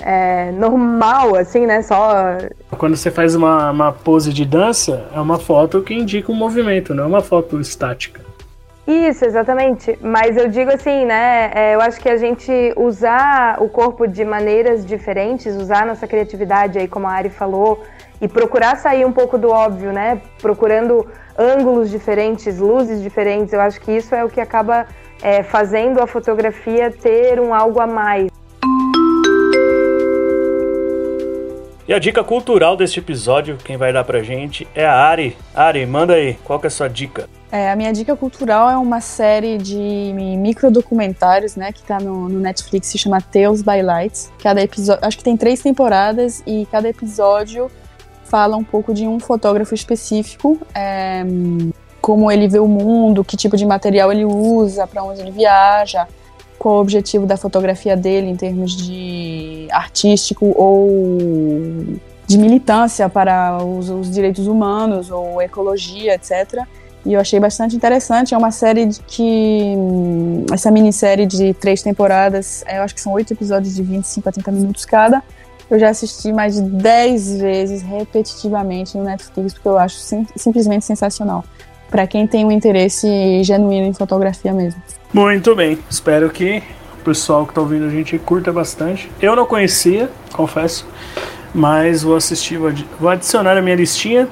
é, 0.00 0.50
normal, 0.52 1.36
assim, 1.36 1.66
né? 1.66 1.82
Só 1.82 2.38
Quando 2.76 2.96
você 2.96 3.10
faz 3.10 3.34
uma, 3.34 3.70
uma 3.70 3.92
pose 3.92 4.32
de 4.32 4.44
dança, 4.44 5.06
é 5.14 5.20
uma 5.20 5.38
foto 5.38 5.82
que 5.82 5.94
indica 5.94 6.32
um 6.32 6.34
movimento, 6.34 6.94
não 6.94 7.04
é 7.04 7.06
uma 7.06 7.20
foto 7.20 7.60
estática. 7.60 8.20
Isso, 8.86 9.24
exatamente. 9.24 9.96
Mas 10.02 10.36
eu 10.36 10.48
digo 10.48 10.72
assim, 10.72 11.04
né? 11.04 11.52
é, 11.54 11.74
eu 11.74 11.80
acho 11.80 12.00
que 12.00 12.08
a 12.08 12.16
gente 12.16 12.52
usar 12.76 13.62
o 13.62 13.68
corpo 13.68 14.08
de 14.08 14.24
maneiras 14.24 14.84
diferentes, 14.84 15.54
usar 15.54 15.82
a 15.82 15.86
nossa 15.86 16.06
criatividade 16.06 16.78
aí, 16.78 16.88
como 16.88 17.06
a 17.06 17.12
Ari 17.12 17.30
falou, 17.30 17.82
e 18.20 18.26
procurar 18.26 18.76
sair 18.76 19.04
um 19.04 19.12
pouco 19.12 19.38
do 19.38 19.50
óbvio, 19.50 19.92
né? 19.92 20.20
Procurando 20.40 21.06
ângulos 21.38 21.90
diferentes, 21.90 22.58
luzes 22.58 23.00
diferentes. 23.00 23.52
Eu 23.52 23.60
acho 23.60 23.80
que 23.80 23.92
isso 23.92 24.14
é 24.14 24.24
o 24.24 24.28
que 24.28 24.40
acaba 24.40 24.86
é, 25.22 25.42
fazendo 25.42 26.02
a 26.02 26.06
fotografia 26.06 26.90
ter 26.90 27.40
um 27.40 27.54
algo 27.54 27.80
a 27.80 27.86
mais. 27.86 28.30
E 31.86 31.92
a 31.92 31.98
dica 31.98 32.22
cultural 32.22 32.76
deste 32.76 33.00
episódio, 33.00 33.58
quem 33.62 33.76
vai 33.76 33.92
dar 33.92 34.04
pra 34.04 34.22
gente 34.22 34.66
é 34.74 34.86
a 34.86 34.94
Ari. 34.94 35.36
Ari, 35.54 35.84
manda 35.84 36.14
aí, 36.14 36.34
qual 36.44 36.58
que 36.58 36.66
é 36.66 36.68
a 36.68 36.70
sua 36.70 36.88
dica? 36.88 37.28
É, 37.50 37.70
a 37.70 37.76
minha 37.76 37.92
dica 37.92 38.16
cultural 38.16 38.70
é 38.70 38.76
uma 38.78 39.00
série 39.00 39.58
de 39.58 39.76
microdocumentários, 40.38 41.54
né, 41.54 41.70
que 41.70 41.82
tá 41.82 42.00
no, 42.00 42.28
no 42.28 42.40
Netflix, 42.40 42.86
se 42.86 42.98
chama 42.98 43.20
Tales 43.20 43.62
by 43.62 43.82
Lights. 43.82 44.32
Cada 44.42 44.62
episódio, 44.62 45.04
acho 45.04 45.18
que 45.18 45.24
tem 45.24 45.36
três 45.36 45.60
temporadas 45.60 46.42
e 46.46 46.66
cada 46.70 46.88
episódio 46.88 47.70
fala 48.24 48.56
um 48.56 48.64
pouco 48.64 48.94
de 48.94 49.06
um 49.06 49.20
fotógrafo 49.20 49.74
específico, 49.74 50.58
é, 50.74 51.22
como 52.02 52.30
ele 52.30 52.48
vê 52.48 52.58
o 52.58 52.66
mundo, 52.66 53.24
que 53.24 53.36
tipo 53.36 53.56
de 53.56 53.64
material 53.64 54.10
ele 54.10 54.24
usa, 54.24 54.88
para 54.88 55.04
onde 55.04 55.20
ele 55.20 55.30
viaja, 55.30 56.06
qual 56.58 56.76
o 56.76 56.80
objetivo 56.80 57.24
da 57.26 57.36
fotografia 57.36 57.96
dele 57.96 58.28
em 58.28 58.36
termos 58.36 58.76
de 58.76 59.68
artístico 59.70 60.52
ou 60.56 60.88
de 62.26 62.36
militância 62.38 63.08
para 63.08 63.62
os, 63.64 63.88
os, 63.88 64.10
direitos 64.10 64.48
humanos 64.48 65.10
ou 65.10 65.40
ecologia, 65.40 66.14
etc. 66.14 66.64
E 67.06 67.12
eu 67.14 67.20
achei 67.20 67.38
bastante 67.38 67.76
interessante. 67.76 68.34
É 68.34 68.38
uma 68.38 68.50
série 68.50 68.88
que. 69.06 69.74
Essa 70.52 70.70
minissérie 70.70 71.26
de 71.26 71.54
três 71.54 71.82
temporadas, 71.82 72.64
eu 72.68 72.82
acho 72.82 72.94
que 72.94 73.00
são 73.00 73.12
oito 73.12 73.32
episódios 73.32 73.74
de 73.74 73.82
25 73.82 74.28
a 74.28 74.32
30 74.32 74.52
minutos 74.52 74.84
cada. 74.84 75.22
Eu 75.70 75.78
já 75.78 75.88
assisti 75.88 76.32
mais 76.32 76.54
de 76.54 76.62
10 76.62 77.40
vezes 77.40 77.82
repetitivamente 77.82 78.96
no 78.96 79.04
Netflix, 79.04 79.54
porque 79.54 79.68
eu 79.68 79.78
acho 79.78 79.96
sim, 79.96 80.26
simplesmente 80.36 80.84
sensacional. 80.84 81.44
Para 81.92 82.06
quem 82.06 82.26
tem 82.26 82.44
um 82.44 82.50
interesse 82.50 83.44
genuíno 83.44 83.86
em 83.86 83.92
fotografia 83.92 84.52
mesmo. 84.52 84.82
Muito 85.12 85.54
bem. 85.54 85.78
Espero 85.90 86.30
que 86.30 86.62
o 86.98 87.04
pessoal 87.04 87.44
que 87.44 87.50
está 87.50 87.60
ouvindo 87.60 87.84
a 87.84 87.90
gente 87.90 88.18
curta 88.18 88.50
bastante. 88.50 89.10
Eu 89.20 89.36
não 89.36 89.44
conhecia, 89.44 90.08
confesso, 90.32 90.88
mas 91.54 92.02
vou 92.02 92.16
assistir, 92.16 92.58
vou 92.98 93.10
adicionar 93.10 93.58
a 93.58 93.62
minha 93.62 93.76
listinha. 93.76 94.26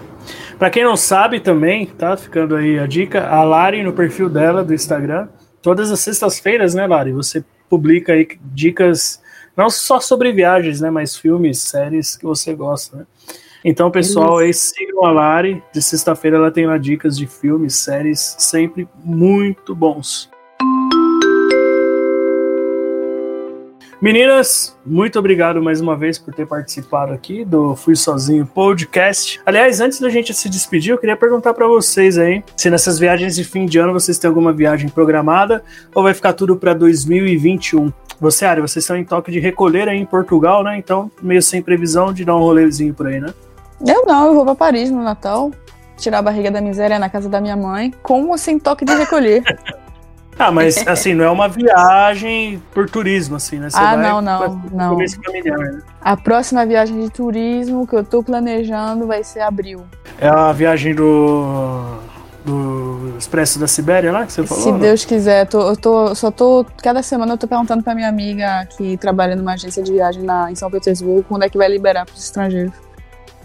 Para 0.59 0.71
quem 0.71 0.85
não 0.85 0.97
sabe 0.97 1.39
também, 1.39 1.85
tá 1.85 2.17
ficando 2.17 2.57
aí 2.57 2.79
a 2.79 2.87
dica, 2.87 3.29
a 3.29 3.45
Lari 3.45 3.83
no 3.83 3.93
perfil 3.93 4.31
dela 4.31 4.65
do 4.65 4.73
Instagram, 4.73 5.29
todas 5.61 5.91
as 5.91 6.01
sextas-feiras, 6.01 6.75
né, 6.75 6.87
Lari, 6.87 7.13
você 7.13 7.45
publica 7.69 8.15
aí 8.15 8.27
dicas 8.43 9.21
não 9.55 9.69
só 9.69 10.01
sobre 10.01 10.33
viagens, 10.33 10.81
né, 10.81 10.91
mas 10.91 11.15
filmes, 11.15 11.61
séries 11.61 12.17
que 12.17 12.25
você 12.25 12.55
gosta, 12.55 12.97
né? 12.97 13.05
Então, 13.65 13.91
pessoal, 13.91 14.39
aí 14.39 14.55
sigam 14.55 15.05
a 15.05 15.11
Lari. 15.11 15.63
De 15.73 15.83
sexta-feira 15.83 16.37
ela 16.37 16.51
tem 16.51 16.67
lá 16.67 16.79
dicas 16.79 17.17
de 17.17 17.27
filmes, 17.27 17.75
séries, 17.77 18.37
sempre 18.39 18.89
muito 19.05 19.75
bons. 19.75 20.31
Meninas, 24.01 24.75
muito 24.85 25.19
obrigado 25.19 25.61
mais 25.61 25.79
uma 25.79 25.95
vez 25.95 26.19
por 26.19 26.33
ter 26.33 26.47
participado 26.47 27.13
aqui 27.13 27.45
do 27.45 27.77
Fui 27.77 27.95
Sozinho 27.95 28.47
Podcast. 28.47 29.39
Aliás, 29.45 29.79
antes 29.79 30.01
da 30.01 30.09
gente 30.09 30.33
se 30.33 30.49
despedir, 30.49 30.93
eu 30.93 30.99
queria 30.99 31.19
perguntar 31.19 31.53
para 31.53 31.67
vocês 31.67 32.17
aí 32.17 32.43
se 32.57 32.71
nessas 32.71 32.99
viagens 32.99 33.37
de 33.37 33.45
fim 33.45 33.67
de 33.67 33.79
ano 33.79 33.93
vocês 33.93 34.19
têm 34.19 34.29
alguma 34.29 34.55
viagem 34.55 34.89
programada 34.89 35.63
ou 35.95 36.03
vai 36.03 36.15
ficar 36.15 36.33
tudo 36.33 36.57
para 36.57 36.73
2021. 36.73 37.93
Você, 38.19 38.47
Ari, 38.47 38.63
vocês 38.63 38.83
estão 38.83 38.97
em 38.97 39.05
toque 39.05 39.31
de 39.31 39.39
recolher 39.39 39.87
aí 39.87 39.99
em 39.99 40.07
Portugal, 40.07 40.65
né? 40.65 40.79
Então, 40.79 41.11
meio 41.21 41.43
sem 41.43 41.61
previsão 41.61 42.11
de 42.11 42.25
dar 42.25 42.37
um 42.37 42.41
rolezinho 42.41 42.95
por 42.95 43.07
aí, 43.07 43.21
né? 43.21 43.35
Eu 43.87 44.05
não, 44.07 44.27
eu 44.27 44.35
vou 44.35 44.45
para 44.45 44.55
Paris 44.55 44.91
no 44.91 45.03
Natal, 45.03 45.51
tirar 45.97 46.19
a 46.19 46.23
barriga 46.23 46.51
da 46.51 46.61
miséria 46.61 46.99
na 46.99 47.09
casa 47.09 47.29
da 47.29 47.41
minha 47.41 47.57
mãe, 47.57 47.93
com 48.03 48.29
ou 48.29 48.39
sem 48.39 48.59
toque 48.59 48.85
de 48.85 48.95
recolher. 48.95 49.43
Ah, 50.39 50.51
mas 50.53 50.87
assim, 50.87 51.15
não 51.15 51.25
é 51.25 51.31
uma 51.31 51.49
viagem 51.49 52.63
por 52.73 52.89
turismo, 52.89 53.37
assim, 53.37 53.59
né? 53.59 53.71
Você 53.71 53.79
ah, 53.79 53.97
não, 53.97 54.21
não, 54.21 54.63
não. 54.73 54.97
Familiar, 55.25 55.59
né? 55.59 55.83
A 56.01 56.17
próxima 56.17 56.65
viagem 56.67 57.01
de 57.01 57.11
turismo 57.11 57.87
que 57.87 57.95
eu 57.95 58.05
tô 58.05 58.23
planejando 58.23 59.07
vai 59.07 59.25
ser 59.25 59.41
abril. 59.41 59.85
É 60.19 60.29
a 60.29 60.53
viagem 60.53 60.95
do 60.95 61.99
do 62.45 63.15
Expresso 63.19 63.59
da 63.59 63.67
Sibéria 63.67 64.11
lá 64.11 64.25
que 64.25 64.33
você 64.33 64.47
falou? 64.47 64.65
Se 64.65 64.73
Deus 64.73 65.05
quiser, 65.05 65.47
tô, 65.47 65.69
eu 65.69 65.77
tô, 65.77 66.15
só 66.15 66.31
tô. 66.31 66.65
Cada 66.83 67.03
semana 67.03 67.35
eu 67.35 67.39
tô 67.39 67.47
perguntando 67.47 67.83
pra 67.83 67.95
minha 67.95 68.09
amiga 68.09 68.67
que 68.77 68.97
trabalha 68.97 69.37
numa 69.37 69.53
agência 69.53 69.83
de 69.83 69.93
viagem 69.93 70.23
na, 70.23 70.51
em 70.51 70.55
São 70.55 70.71
Petersburgo 70.71 71.25
quando 71.29 71.43
é 71.45 71.49
que 71.49 71.59
vai 71.59 71.69
liberar 71.69 72.07
pros 72.07 72.25
estrangeiros. 72.25 72.73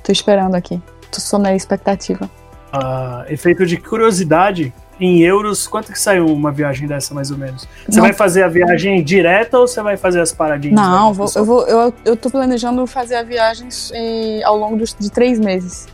Tô 0.06 0.12
esperando 0.12 0.54
aqui. 0.54 0.80
Tô 1.12 1.20
só 1.20 1.40
na 1.40 1.56
expectativa. 1.56 2.30
Ah, 2.72 3.26
efeito 3.28 3.66
de 3.66 3.78
curiosidade, 3.78 4.72
em 5.00 5.22
euros, 5.22 5.66
quanto 5.66 5.92
que 5.92 6.00
saiu 6.00 6.28
uma 6.28 6.52
viagem 6.52 6.88
dessa, 6.88 7.14
mais 7.14 7.32
ou 7.32 7.38
menos? 7.38 7.68
Você 7.90 8.00
vai 8.00 8.14
fazer 8.14 8.44
a 8.44 8.48
viagem 8.48 9.04
direta 9.04 9.58
ou 9.58 9.68
você 9.68 9.82
vai 9.82 9.98
fazer 9.98 10.22
as 10.22 10.32
paradinhas? 10.32 10.80
Não, 10.80 11.12
vou, 11.12 11.28
eu, 11.36 11.44
vou, 11.44 11.68
eu, 11.68 11.94
eu 12.06 12.16
tô 12.16 12.30
planejando 12.30 12.86
fazer 12.86 13.16
a 13.16 13.24
viagem 13.24 13.68
eh, 13.94 14.42
ao 14.44 14.56
longo 14.58 14.78
dos, 14.78 14.96
de 14.98 15.12
três 15.12 15.40
meses. 15.40 15.88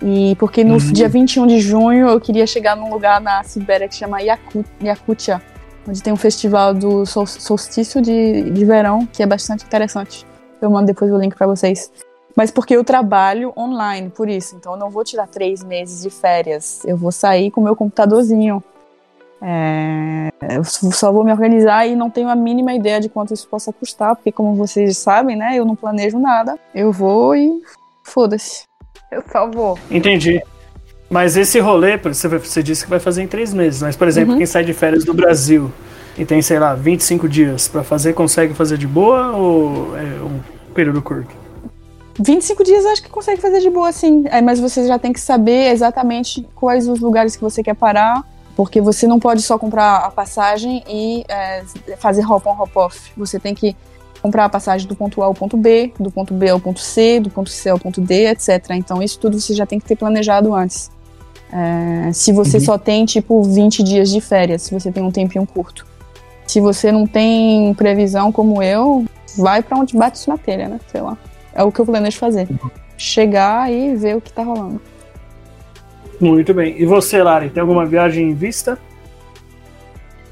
E 0.00 0.36
porque 0.38 0.62
no 0.62 0.74
uhum. 0.74 0.92
dia 0.92 1.08
21 1.08 1.46
de 1.48 1.60
junho 1.60 2.08
eu 2.08 2.20
queria 2.20 2.46
chegar 2.46 2.76
num 2.76 2.90
lugar 2.90 3.20
na 3.20 3.42
Sibéria 3.42 3.88
que 3.88 3.96
chama 3.96 4.22
Yakut, 4.22 4.64
Yakutia, 4.80 5.42
onde 5.86 6.00
tem 6.00 6.12
um 6.12 6.16
festival 6.16 6.72
do 6.72 7.04
sol, 7.04 7.26
solstício 7.26 8.00
de, 8.00 8.50
de 8.50 8.64
verão, 8.64 9.04
que 9.12 9.22
é 9.22 9.26
bastante 9.26 9.64
interessante. 9.64 10.24
Eu 10.62 10.70
mando 10.70 10.86
depois 10.86 11.10
o 11.10 11.18
link 11.18 11.34
para 11.34 11.48
vocês 11.48 11.90
mas 12.38 12.52
porque 12.52 12.76
eu 12.76 12.84
trabalho 12.84 13.52
online, 13.56 14.10
por 14.10 14.28
isso. 14.28 14.54
Então 14.54 14.74
eu 14.74 14.78
não 14.78 14.90
vou 14.90 15.02
tirar 15.02 15.26
três 15.26 15.64
meses 15.64 16.02
de 16.02 16.08
férias. 16.08 16.84
Eu 16.84 16.96
vou 16.96 17.10
sair 17.10 17.50
com 17.50 17.60
o 17.60 17.64
meu 17.64 17.74
computadorzinho. 17.74 18.62
É, 19.42 20.28
eu 20.54 20.62
só 20.62 21.10
vou 21.10 21.24
me 21.24 21.32
organizar 21.32 21.88
e 21.88 21.96
não 21.96 22.08
tenho 22.08 22.28
a 22.28 22.36
mínima 22.36 22.72
ideia 22.72 23.00
de 23.00 23.08
quanto 23.08 23.34
isso 23.34 23.48
possa 23.48 23.72
custar, 23.72 24.14
porque 24.14 24.30
como 24.30 24.54
vocês 24.54 24.96
sabem, 24.98 25.34
né, 25.34 25.56
eu 25.56 25.64
não 25.64 25.74
planejo 25.74 26.16
nada. 26.16 26.56
Eu 26.72 26.92
vou 26.92 27.34
e 27.34 27.60
foda-se. 28.04 28.66
Eu 29.10 29.24
só 29.32 29.50
vou. 29.50 29.76
Entendi. 29.90 30.40
Mas 31.10 31.36
esse 31.36 31.58
rolê, 31.58 31.96
você, 31.96 32.28
você 32.28 32.62
disse 32.62 32.84
que 32.84 32.90
vai 32.90 33.00
fazer 33.00 33.24
em 33.24 33.26
três 33.26 33.52
meses, 33.52 33.82
mas 33.82 33.96
por 33.96 34.06
exemplo, 34.06 34.34
uhum. 34.34 34.38
quem 34.38 34.46
sai 34.46 34.62
de 34.62 34.72
férias 34.72 35.04
do 35.04 35.12
Brasil 35.12 35.72
e 36.16 36.24
tem, 36.24 36.40
sei 36.40 36.60
lá, 36.60 36.76
25 36.76 37.28
dias 37.28 37.66
para 37.66 37.82
fazer, 37.82 38.12
consegue 38.12 38.54
fazer 38.54 38.78
de 38.78 38.86
boa 38.86 39.32
ou 39.32 39.98
é 39.98 40.22
um 40.22 40.40
período 40.72 41.02
curto? 41.02 41.47
25 42.18 42.64
dias 42.64 42.84
eu 42.84 42.90
acho 42.90 43.02
que 43.02 43.08
consegue 43.08 43.40
fazer 43.40 43.60
de 43.60 43.70
boa, 43.70 43.92
sim. 43.92 44.24
É, 44.26 44.40
mas 44.40 44.58
você 44.58 44.86
já 44.86 44.98
tem 44.98 45.12
que 45.12 45.20
saber 45.20 45.70
exatamente 45.70 46.46
quais 46.54 46.88
os 46.88 47.00
lugares 47.00 47.36
que 47.36 47.42
você 47.42 47.62
quer 47.62 47.74
parar, 47.74 48.24
porque 48.56 48.80
você 48.80 49.06
não 49.06 49.20
pode 49.20 49.40
só 49.42 49.56
comprar 49.56 49.98
a 49.98 50.10
passagem 50.10 50.82
e 50.88 51.24
é, 51.28 51.62
fazer 51.98 52.24
hop-on, 52.24 52.60
hop-off. 52.60 53.12
Você 53.16 53.38
tem 53.38 53.54
que 53.54 53.76
comprar 54.20 54.46
a 54.46 54.48
passagem 54.48 54.88
do 54.88 54.96
ponto 54.96 55.22
A 55.22 55.26
ao 55.26 55.34
ponto 55.34 55.56
B, 55.56 55.92
do 55.98 56.10
ponto 56.10 56.34
B 56.34 56.48
ao 56.50 56.58
ponto 56.58 56.80
C, 56.80 57.20
do 57.20 57.30
ponto 57.30 57.50
C 57.50 57.70
ao 57.70 57.78
ponto 57.78 58.00
D, 58.00 58.26
etc. 58.26 58.70
Então 58.72 59.00
isso 59.00 59.18
tudo 59.20 59.40
você 59.40 59.54
já 59.54 59.64
tem 59.64 59.78
que 59.78 59.86
ter 59.86 59.94
planejado 59.94 60.54
antes. 60.54 60.90
É, 61.52 62.12
se 62.12 62.32
você 62.32 62.58
uhum. 62.58 62.64
só 62.64 62.78
tem, 62.78 63.06
tipo, 63.06 63.42
20 63.42 63.82
dias 63.82 64.10
de 64.10 64.20
férias, 64.20 64.62
se 64.62 64.74
você 64.74 64.90
tem 64.90 65.02
um 65.02 65.10
tempinho 65.10 65.46
curto. 65.46 65.86
Se 66.46 66.60
você 66.60 66.90
não 66.90 67.06
tem 67.06 67.72
previsão 67.74 68.32
como 68.32 68.62
eu, 68.62 69.04
vai 69.36 69.62
para 69.62 69.78
onde 69.78 69.96
bate 69.96 70.28
na 70.28 70.36
telha, 70.36 70.68
né? 70.68 70.80
Sei 70.90 71.00
lá. 71.00 71.16
É 71.58 71.64
o 71.64 71.72
que 71.72 71.80
eu 71.80 71.84
planejo 71.84 72.16
fazer. 72.16 72.48
Chegar 72.96 73.68
e 73.72 73.96
ver 73.96 74.16
o 74.16 74.20
que 74.20 74.32
tá 74.32 74.44
rolando. 74.44 74.80
Muito 76.20 76.54
bem. 76.54 76.80
E 76.80 76.86
você, 76.86 77.20
Lari, 77.20 77.50
tem 77.50 77.60
alguma 77.60 77.84
viagem 77.84 78.30
em 78.30 78.34
vista? 78.34 78.78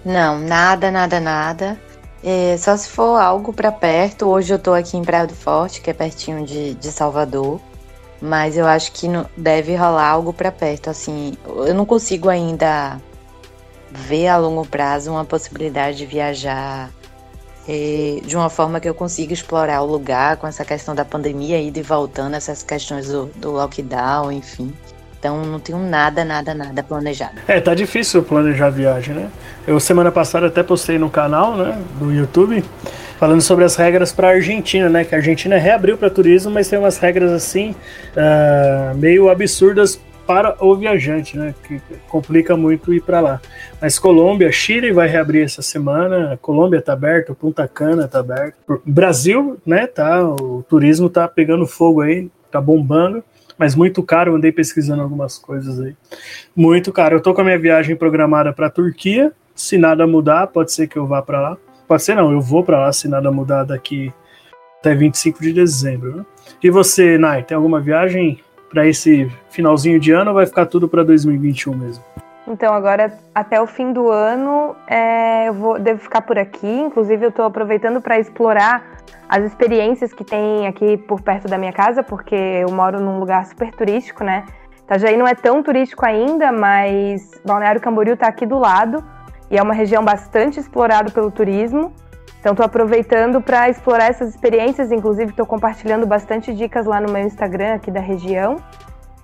Não, 0.04 0.38
nada, 0.38 0.88
nada, 0.88 1.18
nada. 1.18 1.80
É, 2.22 2.56
só 2.56 2.76
se 2.76 2.88
for 2.88 3.20
algo 3.20 3.52
para 3.52 3.72
perto. 3.72 4.26
Hoje 4.26 4.54
eu 4.54 4.58
tô 4.58 4.72
aqui 4.72 4.96
em 4.96 5.02
Praia 5.02 5.26
do 5.26 5.34
Forte, 5.34 5.80
que 5.80 5.90
é 5.90 5.92
pertinho 5.92 6.46
de, 6.46 6.74
de 6.74 6.92
Salvador. 6.92 7.60
Mas 8.22 8.56
eu 8.56 8.64
acho 8.64 8.92
que 8.92 9.08
não, 9.08 9.26
deve 9.36 9.74
rolar 9.74 10.08
algo 10.08 10.32
para 10.32 10.52
perto. 10.52 10.90
Assim, 10.90 11.36
eu 11.44 11.74
não 11.74 11.84
consigo 11.84 12.28
ainda 12.28 13.00
ver 13.90 14.28
a 14.28 14.36
longo 14.36 14.64
prazo 14.64 15.10
uma 15.10 15.24
possibilidade 15.24 15.96
de 15.98 16.06
viajar 16.06 16.88
é, 17.68 18.20
de 18.24 18.36
uma 18.36 18.48
forma 18.48 18.80
que 18.80 18.88
eu 18.88 18.94
consiga 18.94 19.32
explorar 19.32 19.82
o 19.82 19.86
lugar 19.86 20.36
com 20.36 20.46
essa 20.46 20.64
questão 20.64 20.94
da 20.94 21.04
pandemia, 21.04 21.60
e 21.60 21.70
voltando, 21.82 22.34
essas 22.34 22.62
questões 22.62 23.08
do, 23.08 23.26
do 23.36 23.50
lockdown, 23.50 24.30
enfim. 24.32 24.72
Então 25.18 25.44
não 25.44 25.58
tenho 25.58 25.78
nada, 25.78 26.24
nada, 26.24 26.54
nada 26.54 26.82
planejado. 26.82 27.32
É, 27.48 27.60
tá 27.60 27.74
difícil 27.74 28.22
planejar 28.22 28.70
viagem, 28.70 29.14
né? 29.14 29.28
Eu 29.66 29.80
semana 29.80 30.12
passada 30.12 30.46
até 30.46 30.62
postei 30.62 30.98
no 30.98 31.10
canal, 31.10 31.56
né, 31.56 31.82
do 31.98 32.12
YouTube, 32.12 32.62
falando 33.18 33.40
sobre 33.40 33.64
as 33.64 33.74
regras 33.74 34.12
para 34.12 34.28
Argentina, 34.28 34.88
né? 34.88 35.04
Que 35.04 35.14
a 35.14 35.18
Argentina 35.18 35.56
reabriu 35.56 35.96
para 35.96 36.08
turismo, 36.10 36.52
mas 36.52 36.68
tem 36.68 36.78
umas 36.78 36.98
regras 36.98 37.32
assim 37.32 37.74
uh, 38.14 38.96
meio 38.96 39.28
absurdas 39.28 39.98
para 40.26 40.56
o 40.60 40.74
viajante, 40.74 41.38
né? 41.38 41.54
Que 41.66 41.80
complica 42.08 42.56
muito 42.56 42.92
ir 42.92 43.00
para 43.00 43.20
lá. 43.20 43.40
Mas 43.80 43.98
Colômbia, 43.98 44.50
Chile 44.50 44.92
vai 44.92 45.08
reabrir 45.08 45.44
essa 45.44 45.62
semana. 45.62 46.38
Colômbia 46.42 46.82
tá 46.82 46.92
aberto, 46.92 47.34
Punta 47.34 47.66
Cana 47.68 48.08
tá 48.08 48.18
aberto. 48.18 48.56
Brasil, 48.84 49.56
né? 49.64 49.86
Tá, 49.86 50.28
o 50.28 50.64
turismo 50.68 51.08
tá 51.08 51.28
pegando 51.28 51.66
fogo 51.66 52.00
aí, 52.00 52.28
tá 52.50 52.60
bombando. 52.60 53.22
Mas 53.58 53.74
muito 53.74 54.02
caro, 54.02 54.34
andei 54.34 54.52
pesquisando 54.52 55.02
algumas 55.02 55.38
coisas 55.38 55.80
aí. 55.80 55.94
Muito 56.54 56.92
caro. 56.92 57.16
Eu 57.16 57.20
tô 57.22 57.32
com 57.32 57.40
a 57.40 57.44
minha 57.44 57.58
viagem 57.58 57.96
programada 57.96 58.52
para 58.52 58.68
Turquia. 58.68 59.32
Se 59.54 59.78
nada 59.78 60.06
mudar, 60.06 60.48
pode 60.48 60.72
ser 60.72 60.86
que 60.86 60.98
eu 60.98 61.06
vá 61.06 61.22
para 61.22 61.40
lá. 61.40 61.56
Pode 61.88 62.02
ser 62.02 62.14
não, 62.16 62.32
eu 62.32 62.40
vou 62.40 62.62
para 62.62 62.80
lá 62.80 62.92
se 62.92 63.08
nada 63.08 63.30
mudar 63.30 63.64
daqui 63.64 64.12
até 64.80 64.94
25 64.94 65.40
de 65.40 65.52
dezembro. 65.52 66.16
Né? 66.16 66.26
E 66.62 66.70
você, 66.70 67.16
Nai, 67.16 67.42
tem 67.42 67.56
alguma 67.56 67.80
viagem 67.80 68.40
para 68.68 68.86
esse 68.86 69.30
finalzinho 69.50 69.98
de 69.98 70.12
ano 70.12 70.34
vai 70.34 70.46
ficar 70.46 70.66
tudo 70.66 70.88
para 70.88 71.02
2021 71.02 71.76
mesmo? 71.76 72.04
Então, 72.48 72.72
agora 72.72 73.12
até 73.34 73.60
o 73.60 73.66
fim 73.66 73.92
do 73.92 74.08
ano 74.08 74.76
é, 74.86 75.48
eu 75.48 75.54
vou, 75.54 75.78
devo 75.80 76.00
ficar 76.00 76.22
por 76.22 76.38
aqui. 76.38 76.68
Inclusive, 76.68 77.24
eu 77.24 77.30
estou 77.30 77.44
aproveitando 77.44 78.00
para 78.00 78.20
explorar 78.20 79.02
as 79.28 79.44
experiências 79.44 80.12
que 80.12 80.22
tem 80.22 80.66
aqui 80.66 80.96
por 80.96 81.20
perto 81.20 81.48
da 81.48 81.58
minha 81.58 81.72
casa, 81.72 82.02
porque 82.04 82.34
eu 82.34 82.70
moro 82.70 83.00
num 83.00 83.18
lugar 83.18 83.44
super 83.46 83.72
turístico, 83.72 84.22
né? 84.22 84.44
Itajaí 84.84 85.16
não 85.16 85.26
é 85.26 85.34
tão 85.34 85.60
turístico 85.64 86.06
ainda, 86.06 86.52
mas 86.52 87.32
Balneário 87.44 87.80
Camboriú 87.80 88.14
está 88.14 88.28
aqui 88.28 88.46
do 88.46 88.56
lado 88.56 89.02
e 89.50 89.58
é 89.58 89.62
uma 89.62 89.74
região 89.74 90.04
bastante 90.04 90.60
explorada 90.60 91.10
pelo 91.10 91.28
turismo. 91.30 91.92
Então 92.46 92.52
estou 92.52 92.64
aproveitando 92.64 93.40
para 93.40 93.68
explorar 93.68 94.06
essas 94.06 94.30
experiências, 94.30 94.92
inclusive 94.92 95.30
estou 95.30 95.44
compartilhando 95.44 96.06
bastante 96.06 96.54
dicas 96.54 96.86
lá 96.86 97.00
no 97.00 97.12
meu 97.12 97.24
Instagram 97.24 97.74
aqui 97.74 97.90
da 97.90 97.98
região. 97.98 98.58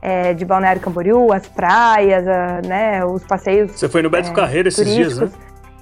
É, 0.03 0.35
de 0.35 0.45
Balneário 0.45 0.83
Camboriú, 0.83 1.33
as 1.33 1.47
praias, 1.47 2.27
a, 2.27 2.61
né, 2.67 3.05
os 3.05 3.25
passeios. 3.25 3.71
Você 3.71 3.89
foi 3.89 4.03
no 4.03 4.11
Beto 4.11 4.31
é, 4.31 4.33
Carreiro 4.33 4.67
esses 4.67 4.93
dias, 4.93 5.19
né? 5.21 5.31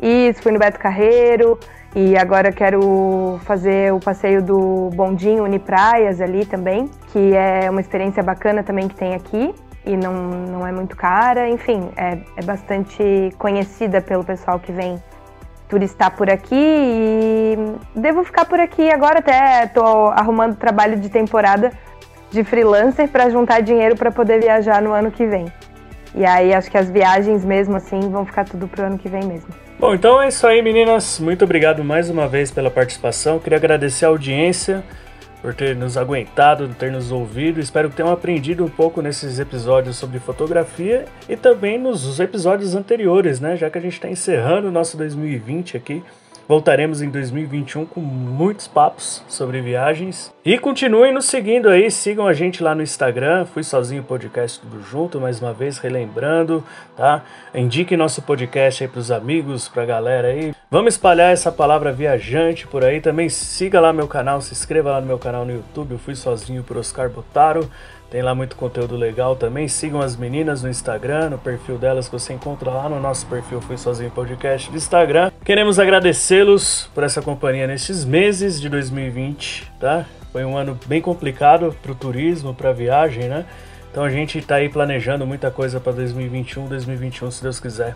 Isso, 0.03 0.42
fui 0.42 0.53
no 0.53 0.59
Beto 0.59 0.79
Carreiro 0.79 1.59
e 1.96 2.14
agora 2.14 2.53
quero 2.53 3.40
fazer 3.44 3.90
o 3.94 3.98
passeio 3.98 4.42
do 4.42 4.90
Bondinho 4.92 5.42
Unipraias 5.42 6.20
ali 6.20 6.44
também, 6.44 6.90
que 7.11 7.35
é 7.35 7.70
uma 7.70 7.81
experiência 7.81 8.22
bacana 8.22 8.62
também 8.62 8.87
que 8.87 8.96
tem 8.96 9.14
aqui 9.14 9.55
e 9.87 9.96
não, 9.96 10.12
não 10.12 10.66
é 10.66 10.72
muito 10.72 10.94
cara. 10.94 11.48
Enfim, 11.48 11.88
é, 11.96 12.18
é 12.37 12.42
bastante 12.44 13.31
conhecida 13.38 14.03
pelo 14.03 14.24
pessoal 14.24 14.61
que 14.61 14.72
vem 14.72 15.03
turistar 15.70 16.11
por 16.11 16.28
aqui 16.28 16.54
e 16.54 17.56
devo 17.94 18.24
ficar 18.24 18.44
por 18.44 18.59
aqui 18.59 18.90
agora 18.90 19.20
até 19.20 19.68
tô 19.68 20.09
arrumando 20.09 20.56
trabalho 20.56 20.98
de 20.98 21.09
temporada 21.09 21.72
de 22.30 22.42
freelancer 22.42 23.09
para 23.09 23.30
juntar 23.30 23.61
dinheiro 23.61 23.96
para 23.96 24.11
poder 24.11 24.40
viajar 24.40 24.83
no 24.83 24.92
ano 24.92 25.11
que 25.11 25.24
vem. 25.24 25.46
E 26.14 26.26
aí 26.26 26.52
acho 26.52 26.68
que 26.68 26.76
as 26.76 26.90
viagens 26.90 27.44
mesmo 27.44 27.76
assim 27.76 28.00
vão 28.00 28.26
ficar 28.26 28.44
tudo 28.44 28.66
pro 28.66 28.85
ano 28.85 28.98
que 28.98 29.09
vem 29.09 29.24
mesmo. 29.24 29.48
Bom, 29.78 29.94
então 29.94 30.20
é 30.20 30.28
isso 30.28 30.46
aí, 30.46 30.61
meninas. 30.61 31.20
Muito 31.20 31.44
obrigado 31.44 31.83
mais 31.85 32.11
uma 32.11 32.28
vez 32.28 32.50
pela 32.50 32.70
participação. 32.70 33.38
Queria 33.38 33.56
agradecer 33.56 34.04
a 34.04 34.09
audiência 34.09 34.85
por 35.40 35.55
ter 35.55 35.74
nos 35.74 35.96
aguentado, 35.96 36.68
ter 36.68 36.92
nos 36.92 37.11
ouvido. 37.11 37.61
Espero 37.61 37.90
que 37.90 37.96
tenham 37.96 38.12
aprendido 38.12 38.64
um 38.64 38.68
pouco 38.68 39.00
nesses 39.00 39.38
episódios 39.38 39.96
sobre 39.96 40.18
fotografia 40.18 41.07
e 41.29 41.37
também 41.37 41.79
nos 41.79 42.20
episódios 42.20 42.74
anteriores, 42.74 43.40
né? 43.40 43.57
Já 43.57 43.70
que 43.70 43.79
a 43.79 43.81
gente 43.81 43.94
está 43.94 44.09
encerrando 44.09 44.68
o 44.68 44.72
nosso 44.72 44.96
2020 44.96 45.76
aqui. 45.76 46.03
Voltaremos 46.50 47.00
em 47.00 47.08
2021 47.08 47.86
com 47.86 48.00
muitos 48.00 48.66
papos 48.66 49.22
sobre 49.28 49.60
viagens. 49.60 50.34
E 50.44 50.58
continuem 50.58 51.14
nos 51.14 51.26
seguindo 51.26 51.68
aí, 51.68 51.88
sigam 51.92 52.26
a 52.26 52.32
gente 52.32 52.60
lá 52.60 52.74
no 52.74 52.82
Instagram, 52.82 53.44
Fui 53.44 53.62
Sozinho 53.62 54.02
Podcast 54.02 54.58
Tudo 54.58 54.82
Junto, 54.82 55.20
mais 55.20 55.40
uma 55.40 55.52
vez 55.52 55.78
relembrando, 55.78 56.64
tá? 56.96 57.22
Indiquem 57.54 57.96
nosso 57.96 58.20
podcast 58.22 58.82
aí 58.82 58.90
pros 58.90 59.12
amigos, 59.12 59.68
pra 59.68 59.86
galera 59.86 60.26
aí. 60.26 60.52
Vamos 60.68 60.94
espalhar 60.94 61.32
essa 61.32 61.52
palavra 61.52 61.92
viajante 61.92 62.66
por 62.66 62.84
aí. 62.84 63.00
Também 63.00 63.28
siga 63.28 63.80
lá 63.80 63.92
meu 63.92 64.08
canal, 64.08 64.40
se 64.40 64.52
inscreva 64.52 64.90
lá 64.90 65.00
no 65.00 65.06
meu 65.06 65.20
canal 65.20 65.44
no 65.44 65.52
YouTube, 65.52 65.92
eu 65.92 65.98
Fui 66.00 66.16
Sozinho 66.16 66.64
por 66.64 66.76
Oscar 66.76 67.08
Botaro. 67.08 67.70
Tem 68.11 68.23
lá 68.23 68.35
muito 68.35 68.57
conteúdo 68.57 68.96
legal 68.96 69.37
também. 69.37 69.68
Sigam 69.68 70.01
as 70.01 70.16
meninas 70.16 70.64
no 70.64 70.68
Instagram, 70.68 71.31
no 71.31 71.38
perfil 71.38 71.79
delas 71.79 72.07
que 72.09 72.12
você 72.12 72.33
encontra 72.33 72.68
lá 72.68 72.88
no 72.88 72.99
nosso 72.99 73.25
perfil 73.27 73.61
Fui 73.61 73.79
Sozinho 73.79 74.11
Podcast 74.11 74.68
do 74.68 74.77
Instagram. 74.77 75.31
Queremos 75.44 75.79
agradecê-los 75.79 76.90
por 76.92 77.05
essa 77.05 77.23
companhia 77.23 77.68
nesses 77.68 78.05
meses 78.05 78.61
de 78.61 78.68
2020, 78.68 79.70
tá? 79.79 80.07
Foi 80.33 80.44
um 80.44 80.57
ano 80.57 80.77
bem 80.87 81.01
complicado 81.01 81.75
para 81.81 81.92
o 81.92 81.94
turismo, 81.94 82.53
para 82.53 82.70
a 82.70 82.73
viagem, 82.73 83.29
né? 83.29 83.46
Então 83.92 84.03
a 84.03 84.11
gente 84.11 84.38
está 84.38 84.57
aí 84.57 84.68
planejando 84.68 85.25
muita 85.25 85.49
coisa 85.49 85.79
para 85.79 85.92
2021, 85.92 86.66
2021, 86.66 87.31
se 87.31 87.42
Deus 87.42 87.61
quiser, 87.61 87.94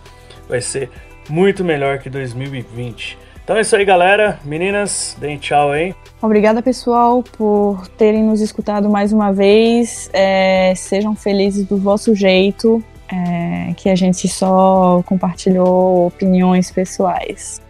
vai 0.49 0.61
ser 0.61 0.91
muito 1.29 1.65
melhor 1.65 1.99
que 1.99 2.09
2020. 2.09 3.19
Então 3.45 3.59
é 3.59 3.61
isso 3.61 3.77
aí, 3.77 3.85
galera. 3.85 4.39
Meninas, 4.43 5.15
deem 5.21 5.37
tchau 5.37 5.71
aí. 5.71 5.95
Obrigada, 6.23 6.63
pessoal, 6.63 7.23
por 7.23 7.87
terem 7.89 8.25
nos 8.25 8.41
escutado 8.41 8.89
mais 8.89 9.13
uma 9.13 9.33
vez. 9.33 10.09
É, 10.15 10.73
sejam 10.75 11.15
felizes 11.15 11.67
do 11.67 11.77
vosso 11.77 12.15
jeito, 12.15 12.83
é, 13.07 13.75
que 13.75 13.91
a 13.91 13.95
gente 13.95 14.27
só 14.29 15.03
compartilhou 15.05 16.07
opiniões 16.07 16.71
pessoais. 16.71 17.61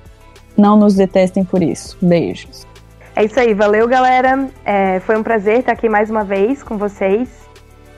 Não 0.57 0.77
nos 0.77 0.95
detestem 0.95 1.45
por 1.45 1.61
isso. 1.61 1.99
Beijos. 2.01 2.65
É 3.17 3.25
isso 3.25 3.39
aí, 3.41 3.53
valeu, 3.53 3.89
galera. 3.89 4.49
É, 4.65 5.01
foi 5.01 5.17
um 5.17 5.25
prazer 5.25 5.59
estar 5.59 5.73
aqui 5.73 5.89
mais 5.89 6.09
uma 6.09 6.23
vez 6.23 6.63
com 6.63 6.79
vocês. 6.79 7.29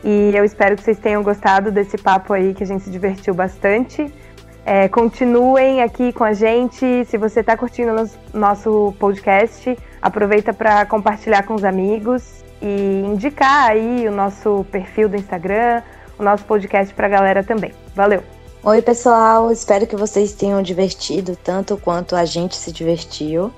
E 0.02 0.30
eu 0.34 0.46
espero 0.46 0.76
que 0.76 0.82
vocês 0.82 0.98
tenham 0.98 1.22
gostado 1.22 1.70
desse 1.70 1.98
papo 1.98 2.32
aí, 2.32 2.54
que 2.54 2.62
a 2.62 2.66
gente 2.66 2.84
se 2.84 2.90
divertiu 2.90 3.34
bastante. 3.34 4.10
É, 4.68 4.88
continuem 4.88 5.80
aqui 5.80 6.12
com 6.12 6.24
a 6.24 6.32
gente. 6.32 7.04
Se 7.04 7.16
você 7.16 7.38
está 7.38 7.56
curtindo 7.56 7.92
o 8.34 8.36
nosso 8.36 8.92
podcast, 8.98 9.78
aproveita 10.02 10.52
para 10.52 10.84
compartilhar 10.86 11.44
com 11.44 11.54
os 11.54 11.62
amigos 11.62 12.42
e 12.60 13.04
indicar 13.06 13.70
aí 13.70 14.08
o 14.08 14.10
nosso 14.10 14.66
perfil 14.72 15.08
do 15.08 15.14
Instagram, 15.14 15.82
o 16.18 16.22
nosso 16.24 16.44
podcast 16.46 16.92
para 16.92 17.06
a 17.06 17.10
galera 17.10 17.44
também. 17.44 17.72
Valeu! 17.94 18.24
Oi, 18.64 18.82
pessoal. 18.82 19.52
Espero 19.52 19.86
que 19.86 19.94
vocês 19.94 20.32
tenham 20.32 20.60
divertido 20.60 21.36
tanto 21.36 21.76
quanto 21.76 22.16
a 22.16 22.24
gente 22.24 22.56
se 22.56 22.72
divertiu. 22.72 23.52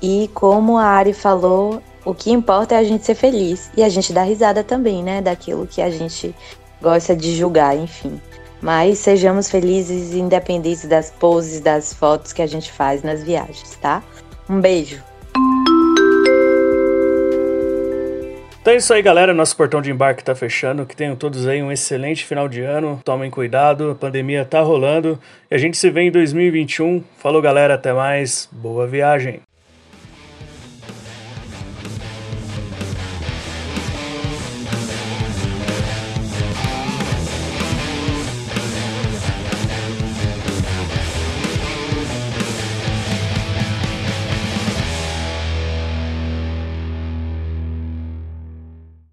E 0.00 0.30
como 0.32 0.78
a 0.78 0.86
Ari 0.86 1.12
falou, 1.12 1.82
o 2.02 2.14
que 2.14 2.32
importa 2.32 2.76
é 2.76 2.78
a 2.78 2.84
gente 2.84 3.04
ser 3.04 3.14
feliz 3.14 3.70
e 3.76 3.82
a 3.82 3.90
gente 3.90 4.10
dar 4.10 4.22
risada 4.22 4.64
também, 4.64 5.02
né? 5.02 5.20
Daquilo 5.20 5.66
que 5.66 5.82
a 5.82 5.90
gente 5.90 6.34
gosta 6.80 7.14
de 7.14 7.36
julgar, 7.36 7.76
enfim. 7.76 8.18
Mas 8.60 8.98
sejamos 8.98 9.50
felizes 9.50 10.14
independentes 10.14 10.86
das 10.86 11.10
poses, 11.10 11.60
das 11.60 11.92
fotos 11.92 12.32
que 12.32 12.42
a 12.42 12.46
gente 12.46 12.70
faz 12.70 13.02
nas 13.02 13.22
viagens, 13.22 13.76
tá? 13.76 14.02
Um 14.48 14.60
beijo! 14.60 15.02
Então 18.60 18.74
é 18.74 18.76
isso 18.76 18.92
aí, 18.92 19.00
galera. 19.00 19.32
Nosso 19.32 19.56
portão 19.56 19.80
de 19.80 19.90
embarque 19.90 20.22
tá 20.22 20.34
fechando. 20.34 20.84
Que 20.84 20.94
tenham 20.94 21.16
todos 21.16 21.46
aí 21.46 21.62
um 21.62 21.72
excelente 21.72 22.26
final 22.26 22.46
de 22.46 22.60
ano. 22.60 23.00
Tomem 23.02 23.30
cuidado, 23.30 23.90
a 23.90 23.94
pandemia 23.94 24.44
tá 24.44 24.60
rolando. 24.60 25.18
E 25.50 25.54
a 25.54 25.58
gente 25.58 25.78
se 25.78 25.88
vê 25.88 26.02
em 26.02 26.10
2021. 26.10 27.02
Falou, 27.16 27.40
galera. 27.40 27.74
Até 27.74 27.92
mais. 27.92 28.48
Boa 28.52 28.86
viagem. 28.86 29.40